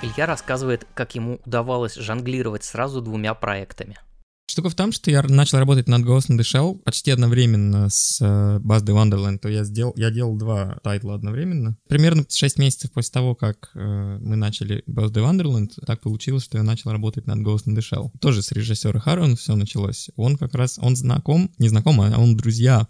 [0.03, 3.97] Илья рассказывает, как ему удавалось жонглировать сразу двумя проектами.
[4.49, 8.23] Штука в том, что я начал работать над Ghost in the Shell почти одновременно с
[8.23, 11.77] uh, Buzz the Wonderland, то я, сделал, я делал два тайтла одновременно.
[11.89, 16.59] Примерно 6 месяцев после того, как uh, мы начали Buzz the Wonderland, так получилось, что
[16.59, 18.11] я начал работать над Ghost in the Shell.
[18.21, 20.11] Тоже с режиссера Харрон все началось.
[20.15, 22.87] Он как раз, он знаком, не знаком, а он друзья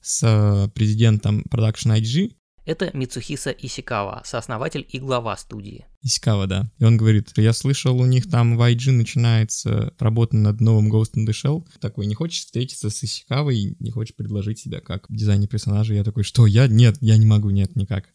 [0.00, 5.86] с uh, президентом Production IG, это Мицухиса Исикава, сооснователь и глава студии.
[6.02, 6.70] Исикава, да.
[6.78, 11.14] И он говорит, я слышал, у них там в IG начинается работа над новым Ghost
[11.16, 11.66] in the Shell.
[11.80, 15.94] Такой, не хочешь встретиться с Исикавой, не хочешь предложить себя как дизайнер персонажа?
[15.94, 16.66] Я такой, что, я?
[16.66, 18.06] Нет, я не могу, нет, никак.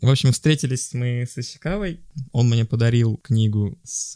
[0.00, 2.00] В общем, встретились мы с Исикавой.
[2.32, 4.14] Он мне подарил книгу с,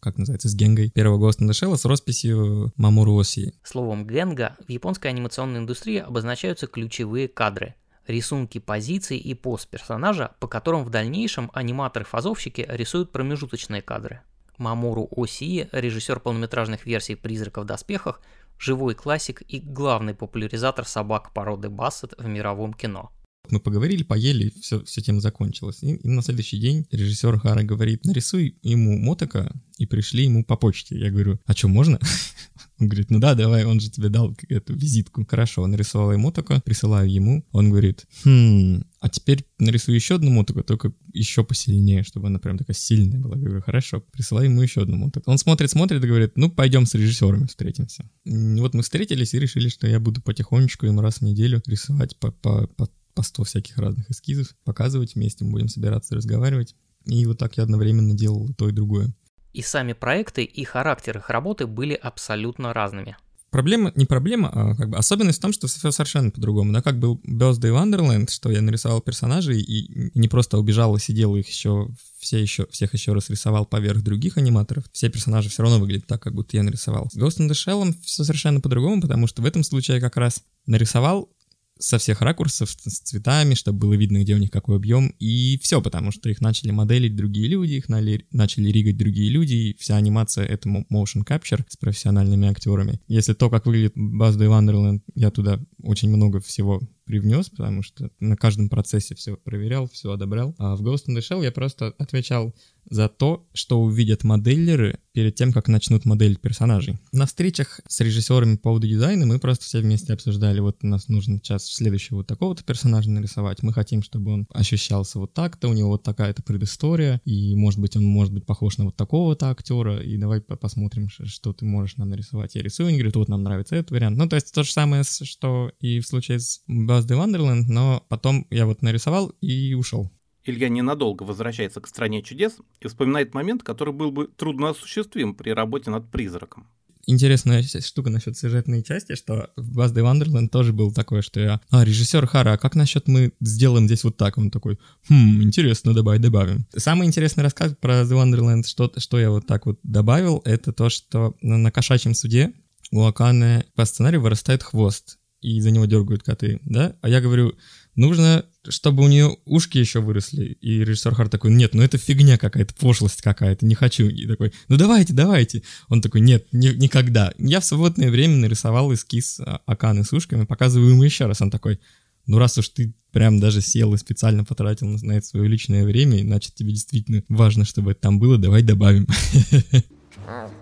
[0.00, 3.54] как называется, с Генгой первого Ghost in the Shell с росписью Мамуру Оси.
[3.62, 10.48] Словом Генга в японской анимационной индустрии обозначаются ключевые кадры, рисунки позиций и поз персонажа, по
[10.48, 14.22] которым в дальнейшем аниматоры-фазовщики рисуют промежуточные кадры.
[14.58, 18.20] Мамору Осии, режиссер полнометражных версий «Призрака в доспехах»,
[18.58, 23.10] живой классик и главный популяризатор собак породы Бассет в мировом кино.
[23.50, 25.82] Мы поговорили, поели, все, все тем закончилось.
[25.82, 30.56] И, и на следующий день режиссер Хара говорит, нарисуй ему мотока и пришли ему по
[30.56, 30.96] почте.
[30.96, 31.98] Я говорю, а что, можно?
[32.82, 35.24] Он говорит, ну да, давай, он же тебе дал эту визитку.
[35.24, 37.46] Хорошо, нарисовал ему мотока, присылаю ему.
[37.52, 42.58] Он говорит, хм, а теперь нарисую еще одну мотоку, только еще посильнее, чтобы она прям
[42.58, 43.36] такая сильная была.
[43.36, 45.30] Я говорю, хорошо, присылаю ему еще одну мотоку.
[45.30, 48.10] Он смотрит, смотрит и говорит, ну, пойдем с режиссерами встретимся.
[48.24, 52.32] Вот мы встретились и решили, что я буду потихонечку ему раз в неделю рисовать по,
[52.32, 56.74] по, по по 100 всяких разных эскизов, показывать вместе, мы будем собираться разговаривать.
[57.04, 59.12] И вот так я одновременно делал то и другое.
[59.52, 63.16] И сами проекты, и характер их работы были абсолютно разными.
[63.52, 66.72] Проблема, не проблема, а как бы особенность в том, что все совершенно по-другому.
[66.72, 71.36] Да, как был Birthday Wonderland, что я нарисовал персонажей и, не просто убежал и сидел
[71.36, 71.88] их еще,
[72.18, 74.84] все еще, всех еще раз рисовал поверх других аниматоров.
[74.92, 77.10] Все персонажи все равно выглядят так, как будто я нарисовал.
[77.12, 80.16] С Ghost in the Shell все совершенно по-другому, потому что в этом случае я как
[80.16, 81.28] раз нарисовал
[81.78, 85.82] со всех ракурсов, с цветами, чтобы было видно, где у них какой объем, и все,
[85.82, 90.44] потому что их начали моделить другие люди, их начали ригать другие люди, и вся анимация—
[90.46, 93.00] это motion capture с профессиональными актерами.
[93.08, 96.80] Если то, как выглядит Buzz the Wonderland, я туда очень много всего
[97.12, 100.54] привнес, потому что на каждом процессе все проверял, все одобрял.
[100.56, 102.54] А в Ghost in the Shell я просто отвечал
[102.88, 106.98] за то, что увидят моделлеры перед тем, как начнут модель персонажей.
[107.12, 111.36] На встречах с режиссерами по аудиодизайну мы просто все вместе обсуждали, вот у нас нужно
[111.36, 115.90] сейчас следующего вот такого-то персонажа нарисовать, мы хотим, чтобы он ощущался вот так-то, у него
[115.90, 120.16] вот такая-то предыстория, и может быть он может быть похож на вот такого-то актера, и
[120.16, 122.54] давай посмотрим, что ты можешь нам нарисовать.
[122.54, 124.16] Я рисую, они говорят, вот нам нравится этот вариант.
[124.16, 126.62] Ну, то есть то же самое, что и в случае с
[127.06, 130.10] the Wonderland, но потом я вот нарисовал и ушел.
[130.44, 135.50] Илья ненадолго возвращается к стране чудес и вспоминает момент, который был бы трудно осуществим при
[135.50, 136.66] работе над призраком.
[137.06, 141.60] интересная штука насчет сюжетной части, что в Buzz Wonderland тоже было такое, что я...
[141.70, 144.36] А, режиссер Хара, а как насчет мы сделаем здесь вот так?
[144.36, 144.78] Он такой,
[145.08, 146.66] хм, интересно, давай добавим.
[146.76, 150.88] Самый интересный рассказ про The Wonderland, что, что я вот так вот добавил, это то,
[150.88, 152.52] что на кошачьем суде
[152.90, 156.96] у Аканы по сценарию вырастает хвост, и за него дергают коты, да?
[157.02, 157.54] А я говорю,
[157.96, 160.56] нужно, чтобы у нее ушки еще выросли.
[160.60, 164.08] И режиссер Харт такой, нет, ну это фигня какая-то, пошлость какая-то, не хочу.
[164.08, 165.62] И такой, ну давайте, давайте.
[165.88, 167.34] Он такой, нет, ни, никогда.
[167.38, 171.42] Я в свободное время нарисовал эскиз а, Аканы с ушками, показываю ему еще раз.
[171.42, 171.80] Он такой,
[172.26, 176.22] ну раз уж ты прям даже сел и специально потратил на это свое личное время,
[176.22, 179.06] значит тебе действительно важно, чтобы это там было, давай добавим.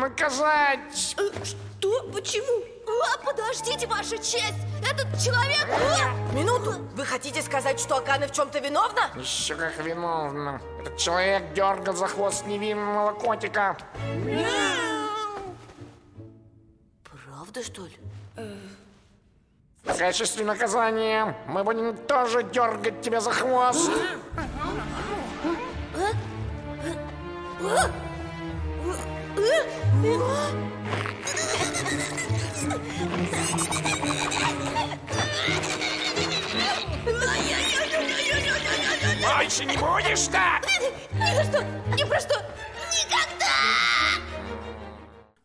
[0.00, 1.14] Наказать!
[1.18, 2.10] Э, что?
[2.10, 2.64] Почему?
[2.86, 4.54] А, подождите, ваша честь!
[4.82, 5.66] Этот человек...
[5.68, 6.32] А!
[6.32, 6.72] Минуту!
[6.94, 9.10] Вы хотите сказать, что Акана в чем-то виновна?
[9.14, 10.58] Еще как виновна.
[10.80, 13.76] Этот человек дергал за хвост невинного котика.
[17.04, 17.96] Правда, что ли?
[19.84, 23.90] В качестве наказания мы будем тоже дергать тебя за хвост.
[30.00, 30.14] Больше
[39.66, 40.64] не будешь так?
[41.12, 41.62] Ни за что!
[41.94, 42.34] Ни про что!
[42.90, 43.56] Никогда!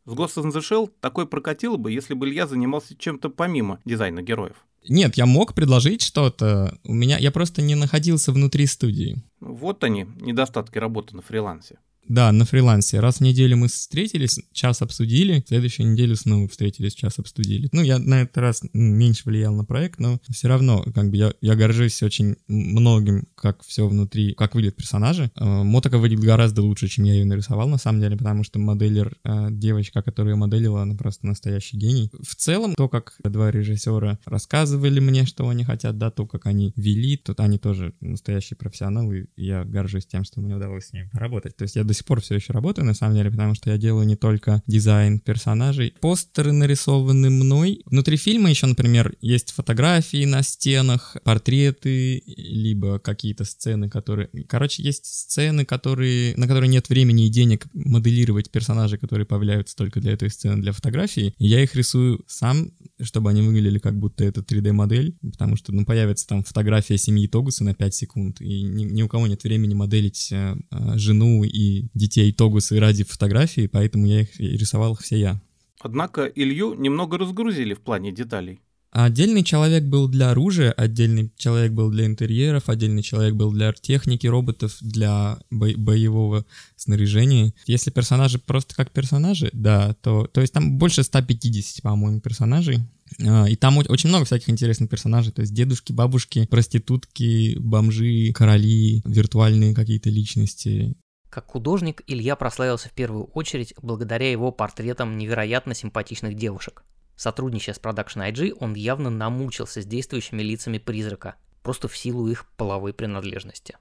[0.05, 4.21] С Ghost in the Shell такое прокатило бы, если бы Илья занимался чем-то помимо дизайна
[4.21, 4.55] героев.
[4.87, 6.77] Нет, я мог предложить что-то.
[6.85, 9.21] У меня я просто не находился внутри студии.
[9.41, 11.77] Вот они, недостатки работы на фрилансе.
[12.07, 12.99] Да, на фрилансе.
[12.99, 17.69] Раз в неделю мы встретились, час обсудили, следующую неделю снова встретились, час обсудили.
[17.71, 21.33] Ну, я на этот раз меньше влиял на проект, но все равно, как бы, я,
[21.41, 25.31] я горжусь очень многим, как все внутри, как выглядят персонажи.
[25.35, 29.17] Э, Мотока выглядит гораздо лучше, чем я ее нарисовал, на самом деле, потому что моделер,
[29.23, 32.11] э, девочка, которую я моделила, она просто настоящий гений.
[32.21, 36.71] В целом, то, как два режиссера рассказывали мне, что они хотят, да, то, как они
[36.75, 41.09] вели, тут они тоже настоящие профессионалы, и я горжусь тем, что мне удалось с ним
[41.13, 41.57] работать.
[41.57, 43.77] То есть я до сих пор все еще работаю, на самом деле, потому что я
[43.77, 45.93] делаю не только дизайн персонажей.
[45.99, 47.81] Постеры нарисованы мной.
[47.85, 54.29] Внутри фильма еще, например, есть фотографии на стенах, портреты, либо какие-то сцены, которые...
[54.47, 56.35] Короче, есть сцены, которые...
[56.37, 60.71] на которые нет времени и денег моделировать персонажей, которые появляются только для этой сцены, для
[60.71, 61.33] фотографии.
[61.37, 62.71] Я их рисую сам,
[63.01, 67.63] чтобы они выглядели как будто это 3D-модель, потому что, ну, появится там фотография семьи Тогуса
[67.63, 70.55] на 5 секунд, и ни, ни у кого нет времени моделить э,
[70.95, 75.41] жену и детей Тогуса ради фотографии, поэтому я их рисовал их все я.
[75.79, 78.59] Однако Илью немного разгрузили в плане деталей.
[78.91, 84.25] Отдельный человек был для оружия, отдельный человек был для интерьеров, отдельный человек был для техники
[84.25, 86.45] роботов, для бо- боевого
[86.77, 87.53] снаряжения.
[87.67, 92.77] Если персонажи просто как персонажи, да, то, то есть там больше 150, по-моему, персонажей.
[93.21, 99.01] А, И там очень много всяких интересных персонажей, то есть дедушки, бабушки, проститутки, бомжи, короли,
[99.05, 100.95] виртуальные какие-то личности.
[101.35, 106.85] Как художник Илья прославился в первую очередь благодаря его портретам невероятно симпатичных девушек.
[107.17, 112.45] Сотрудничая с Production IG, он явно намучился с действующими лицами призрака, просто в силу их
[112.55, 113.75] половой принадлежности.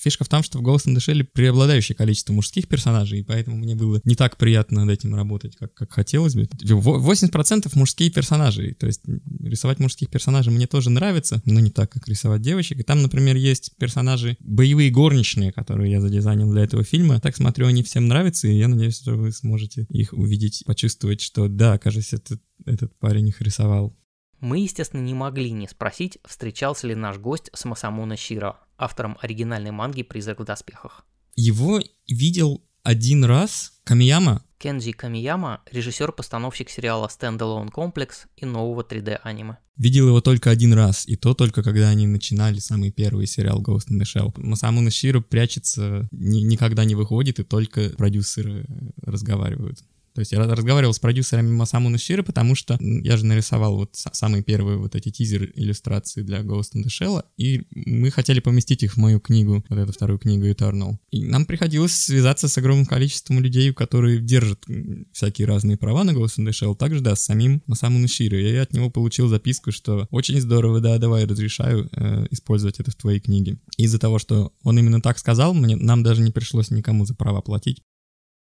[0.00, 3.74] Фишка в том, что в in the Shell преобладающее количество мужских персонажей, и поэтому мне
[3.74, 6.48] было не так приятно над этим работать, как, как хотелось бы.
[6.62, 9.02] Во- 80% мужские персонажи, то есть
[9.40, 12.80] рисовать мужских персонажей мне тоже нравится, но не так, как рисовать девочек.
[12.80, 17.20] И там, например, есть персонажи боевые горничные, которые я задизайнил для этого фильма.
[17.20, 21.48] Так смотрю, они всем нравятся, и я надеюсь, что вы сможете их увидеть, почувствовать, что
[21.48, 23.96] да, кажется, этот, этот парень их рисовал.
[24.40, 29.70] Мы, естественно, не могли не спросить, встречался ли наш гость с Масамуна Широ, автором оригинальной
[29.70, 31.04] манги «Призрак в доспехах».
[31.36, 39.56] Его видел один раз Камияма, Кенджи Камияма– режиссер-постановщик сериала Standalone Complex и нового 3D-аниме.
[39.76, 43.88] Видел его только один раз, и то только когда они начинали самый первый сериал Ghost
[43.90, 44.32] in the Shell.
[44.36, 48.66] Масаму Наширо прячется, ни- никогда не выходит, и только продюсеры
[49.00, 49.78] разговаривают.
[50.20, 54.10] То есть я разговаривал с продюсерами Масаму Наширо, потому что я же нарисовал вот са-
[54.12, 58.82] самые первые вот эти тизеры иллюстрации для Ghost in the Shell, и мы хотели поместить
[58.82, 60.98] их в мою книгу, вот эту вторую книгу Eternal.
[61.10, 64.62] И нам приходилось связаться с огромным количеством людей, которые держат
[65.10, 68.38] всякие разные права на Ghost in the Shell, также, да, с самим Масаму Наширо.
[68.38, 72.90] И я от него получил записку, что очень здорово, да, давай, разрешаю э, использовать это
[72.90, 73.58] в твоей книге.
[73.78, 77.40] Из-за того, что он именно так сказал, мне, нам даже не пришлось никому за права
[77.40, 77.82] платить.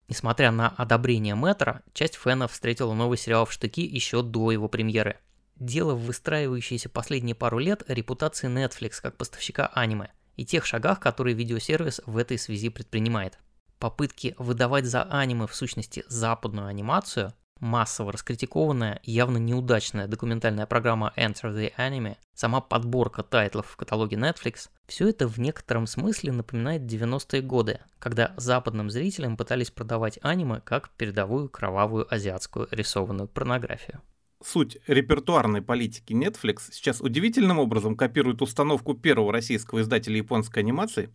[0.09, 5.19] Несмотря на одобрение Мэтра, часть фенов встретила новый сериал в штыки еще до его премьеры.
[5.57, 11.35] Дело в выстраивающейся последние пару лет репутации Netflix как поставщика аниме и тех шагах, которые
[11.35, 13.39] видеосервис в этой связи предпринимает.
[13.79, 21.55] попытки выдавать за аниме в сущности западную анимацию, массово раскритикованная, явно неудачная документальная программа Enter
[21.55, 27.43] the Anime, сама подборка тайтлов в каталоге Netflix, все это в некотором смысле напоминает 90-е
[27.43, 34.01] годы, когда западным зрителям пытались продавать аниме как передовую кровавую азиатскую рисованную порнографию.
[34.45, 41.11] Суть репертуарной политики Netflix сейчас удивительным образом копирует установку первого российского издателя японской анимации,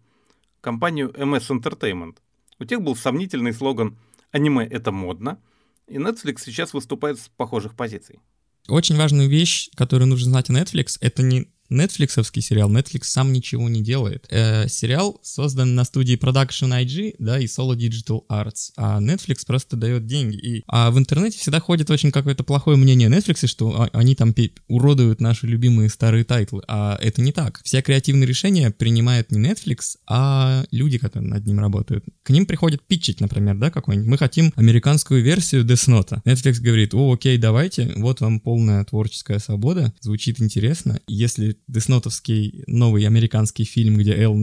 [0.60, 2.18] компанию MS Entertainment.
[2.60, 3.98] У тех был сомнительный слоган
[4.32, 5.40] «Аниме– это модно»,
[5.92, 8.20] и Netflix сейчас выступает с похожих позиций.
[8.68, 13.70] Очень важную вещь, которую нужно знать о Netflix, это не Netflixовский сериал, Netflix сам ничего
[13.70, 14.28] не делает.
[14.30, 19.78] Э, сериал создан на студии Production IG, да, и Solo Digital Arts, а Netflix просто
[19.78, 20.36] дает деньги.
[20.36, 24.34] И, а в интернете всегда ходит очень какое-то плохое мнение Netflix, что они там
[24.68, 27.62] уродуют наши любимые старые тайтлы, а это не так.
[27.64, 32.06] Все креативные решения принимает не Netflix, а люди, которые над ним работают.
[32.24, 34.10] К ним приходит pitch'ить, например, да, какой-нибудь.
[34.10, 36.22] Мы хотим американскую версию Death Note.
[36.24, 41.00] Netflix говорит, о, окей, давайте, вот вам полная творческая свобода, звучит интересно.
[41.08, 44.38] Если Death Note'овский новый американский фильм, где L,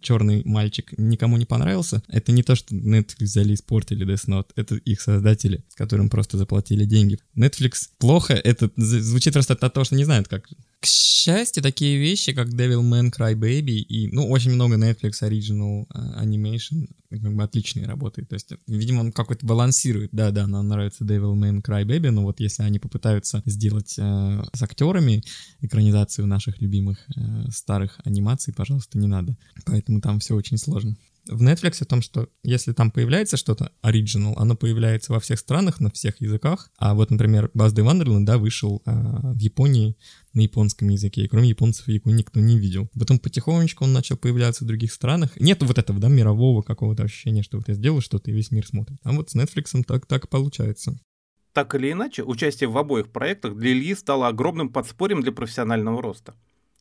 [0.00, 4.76] черный мальчик, никому не понравился, это не то, что Netflix взяли и испортили Note, это
[4.76, 7.18] их создатели, которым просто заплатили деньги.
[7.36, 10.48] Netflix плохо, это звучит просто от того, что не знают, как
[10.84, 15.86] к счастью, такие вещи, как Devil May Cry Baby и, ну, очень много Netflix Original
[15.86, 18.28] uh, Animation как бы отличные работают.
[18.28, 20.10] То есть, видимо, он какой-то балансирует.
[20.12, 24.62] Да-да, нам нравится Devil May Cry Baby, но вот если они попытаются сделать э, с
[24.62, 25.22] актерами
[25.62, 29.38] экранизацию наших любимых э, старых анимаций, пожалуйста, не надо.
[29.64, 30.96] Поэтому там все очень сложно
[31.26, 35.80] в Netflix о том, что если там появляется что-то оригинал, оно появляется во всех странах,
[35.80, 36.70] на всех языках.
[36.78, 39.96] А вот, например, the Wonderland, да, вышел а, в Японии
[40.32, 42.90] на японском языке, и кроме японцев его никто не видел.
[42.98, 45.38] Потом потихонечку он начал появляться в других странах.
[45.40, 48.66] Нет вот этого, да, мирового какого-то ощущения, что вот я сделал что-то, и весь мир
[48.66, 48.98] смотрит.
[49.02, 50.98] А вот с Netflix так, так получается.
[51.52, 56.34] Так или иначе, участие в обоих проектах для Ильи стало огромным подспорьем для профессионального роста.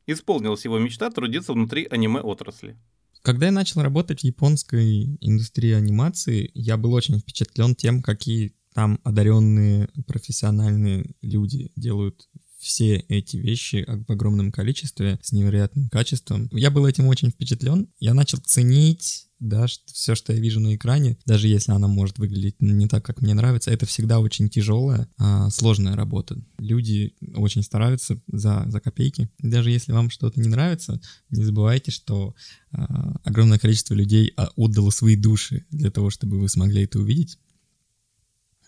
[0.07, 2.75] Исполнилась его мечта трудиться внутри аниме-отрасли.
[3.23, 8.99] Когда я начал работать в японской индустрии анимации, я был очень впечатлен тем, какие там
[9.05, 12.27] одаренные профессиональные люди делают
[12.63, 16.49] все эти вещи в огромном количестве, с невероятным качеством.
[16.51, 17.89] Я был этим очень впечатлен.
[17.99, 22.17] Я начал ценить да, что все, что я вижу на экране, даже если она может
[22.17, 26.41] выглядеть не так, как мне нравится, это всегда очень тяжелая, а, сложная работа.
[26.57, 29.29] Люди очень стараются за, за копейки.
[29.39, 32.35] Даже если вам что-то не нравится, не забывайте, что
[32.71, 37.37] а, огромное количество людей а, отдало свои души для того, чтобы вы смогли это увидеть.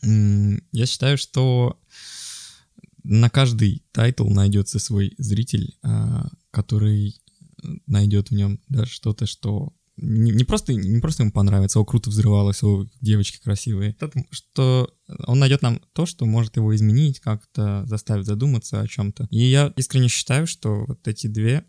[0.01, 1.79] Я считаю, что
[3.07, 7.15] на каждый тайтл найдется свой зритель, а, который
[7.87, 12.09] найдет в нем да, что-то, что не, не, просто, не просто ему понравится, о, круто
[12.09, 13.95] взрывалось, о, девочки красивые,
[14.29, 14.93] что
[15.25, 19.27] он найдет нам то, что может его изменить, как-то заставить задуматься о чем-то.
[19.31, 21.65] И я искренне считаю, что вот эти две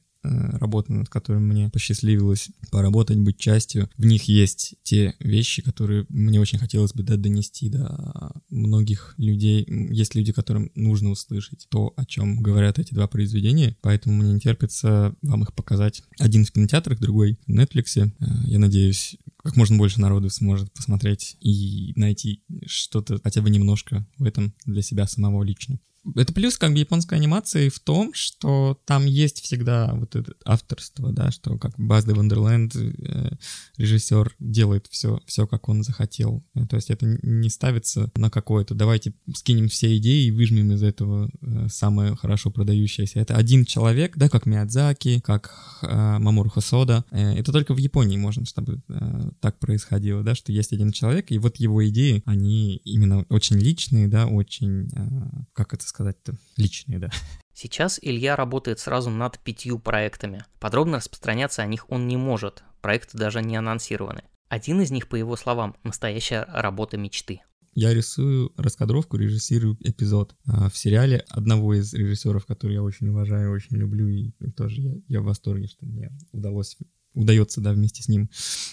[0.59, 3.89] работы, над которыми мне посчастливилось поработать, быть частью.
[3.97, 9.66] В них есть те вещи, которые мне очень хотелось бы да, донести до многих людей.
[9.91, 14.41] Есть люди, которым нужно услышать то, о чем говорят эти два произведения, поэтому мне не
[14.41, 16.03] терпится вам их показать.
[16.18, 17.99] Один в кинотеатрах, другой в Netflix.
[17.99, 18.11] Э,
[18.47, 24.24] я надеюсь, как можно больше народу сможет посмотреть и найти что-то хотя бы немножко в
[24.24, 25.79] этом для себя самого лично.
[26.15, 31.13] Это плюс как бы японской анимации в том, что там есть всегда вот это авторство,
[31.13, 33.31] да, что как Базда Вандерленд, э,
[33.77, 36.45] режиссер делает все, все, как он захотел.
[36.55, 40.83] Э, то есть это не ставится на какое-то, давайте скинем все идеи и выжмем из
[40.83, 43.21] этого э, самое хорошо продающееся.
[43.21, 45.53] Это один человек, да, как Миядзаки, как
[45.83, 47.05] э, Мамору Хосода.
[47.11, 51.31] Э, это только в Японии можно, чтобы э, так происходило, да, что есть один человек,
[51.31, 56.99] и вот его идеи, они именно очень личные, да, очень, э, как это сказать-то, личные,
[56.99, 57.11] да.
[57.55, 60.44] Сейчас Илья работает сразу над пятью проектами.
[60.61, 64.24] Подробно распространяться о них он не может, проекты даже не анонсированы.
[64.49, 67.40] Один из них, по его словам, настоящая работа мечты.
[67.72, 73.53] Я рисую раскадровку, режиссирую эпизод а, в сериале одного из режиссеров, который я очень уважаю,
[73.53, 76.76] очень люблю, и тоже я, я в восторге, что мне удалось
[77.17, 78.31] удается, да, вместе с ним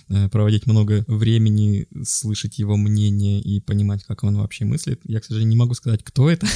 [0.09, 5.01] э, проводить много времени, слышать его мнение и понимать, как он вообще мыслит.
[5.05, 6.45] Я, к сожалению, не могу сказать, кто это.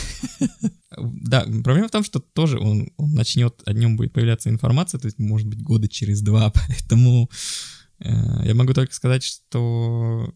[1.00, 5.06] Да, проблема в том, что тоже он, он начнет, о нем будет появляться информация, то
[5.06, 7.30] есть, может быть, года через два, поэтому
[8.00, 8.10] э,
[8.46, 10.34] я могу только сказать, что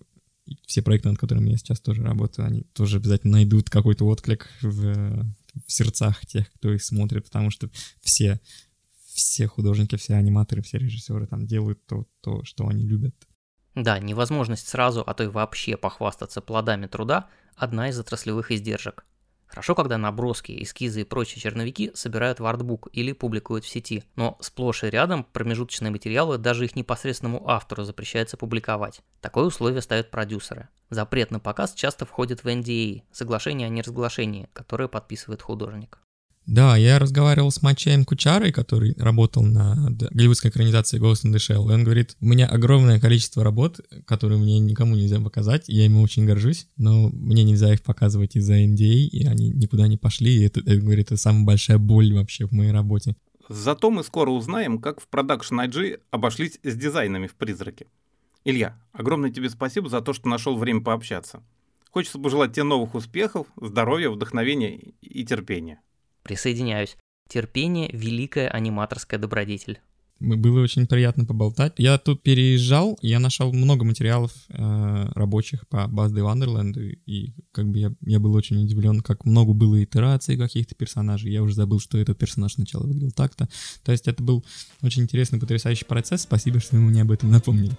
[0.67, 5.25] все проекты, над которыми я сейчас тоже работаю, они тоже обязательно найдут какой-то отклик в,
[5.65, 7.69] в сердцах тех, кто их смотрит, потому что
[8.01, 8.39] все
[9.13, 13.15] все художники, все аниматоры, все режиссеры там делают то, то, что они любят.
[13.75, 19.05] Да, невозможность сразу, а то и вообще похвастаться плодами труда– одна из отраслевых издержек.
[19.51, 24.37] Хорошо, когда наброски, эскизы и прочие черновики собирают в артбук или публикуют в сети, но
[24.39, 29.01] сплошь и рядом промежуточные материалы даже их непосредственному автору запрещается публиковать.
[29.19, 30.69] Такое условие ставят продюсеры.
[30.89, 35.99] Запрет на показ часто входит в NDA– соглашение о неразглашении, которое подписывает художник.
[36.47, 41.69] Да, я разговаривал с Мачаем Кучарой, который работал над голливудской экранизацией Ghost in the Shell,
[41.69, 45.99] и он говорит, у меня огромное количество работ, которые мне никому нельзя показать, я ими
[45.99, 50.45] очень горжусь, но мне нельзя их показывать из-за NDA, и они никуда не пошли, и
[50.45, 53.15] это, это, говорит, это самая большая боль вообще в моей работе.
[53.47, 57.87] Зато мы скоро узнаем, как в Production IG обошлись с дизайнами в «Призраке».
[58.43, 61.43] Илья, огромное тебе спасибо за то, что нашел время пообщаться.
[61.91, 65.81] Хочется пожелать тебе новых успехов, здоровья, вдохновения и терпения.
[66.23, 66.97] Присоединяюсь.
[67.29, 69.79] Терпение– великая аниматорская добродетель.
[70.21, 71.73] Было очень приятно поболтать.
[71.77, 77.67] Я тут переезжал, я нашел много материалов э, рабочих по Buzz the и, и как
[77.67, 81.31] бы я, я был очень удивлен, как много было итераций каких-то персонажей.
[81.31, 83.49] Я уже забыл, что этот персонаж сначала выглядел так-то.
[83.83, 84.45] То есть это был
[84.83, 86.21] очень интересный, потрясающий процесс.
[86.21, 87.75] Спасибо, что вы мне об этом напомнили.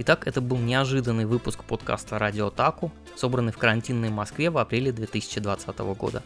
[0.00, 5.78] Итак, это был неожиданный выпуск подкаста «Радио Таку», собранный в карантинной Москве в апреле 2020
[5.98, 6.22] года.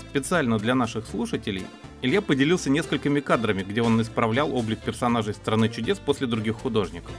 [0.00, 1.64] Специально для наших слушателей
[2.02, 7.12] Илья поделился несколькими кадрами, где он исправлял облик персонажей «Страны чудес» после других художников.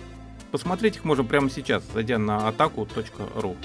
[0.52, 3.56] Посмотреть их можно прямо сейчас, зайдя на ataku.ru.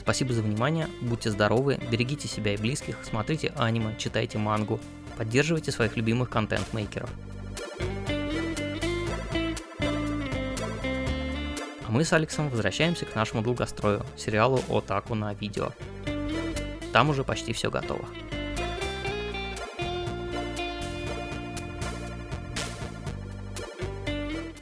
[0.00, 4.80] Спасибо за внимание, будьте здоровы, берегите себя и близких, смотрите аниме, читайте мангу,
[5.18, 7.10] Поддерживайте своих любимых контент-мейкеров.
[11.84, 15.72] А мы с Алексом возвращаемся к нашему долгострою, сериалу «Отаку» на видео.
[16.92, 18.04] Там уже почти все готово.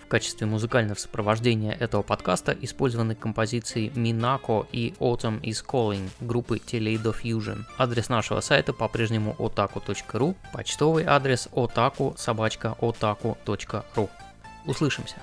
[0.07, 7.13] В качестве музыкального сопровождения этого подкаста использованы композиции Minako и Autumn is Calling группы Toledo
[7.13, 7.65] Fusion.
[7.77, 14.09] Адрес нашего сайта по-прежнему otaku.ru, почтовый адрес otaku собачка otaku.ru.
[14.65, 15.17] Услышимся!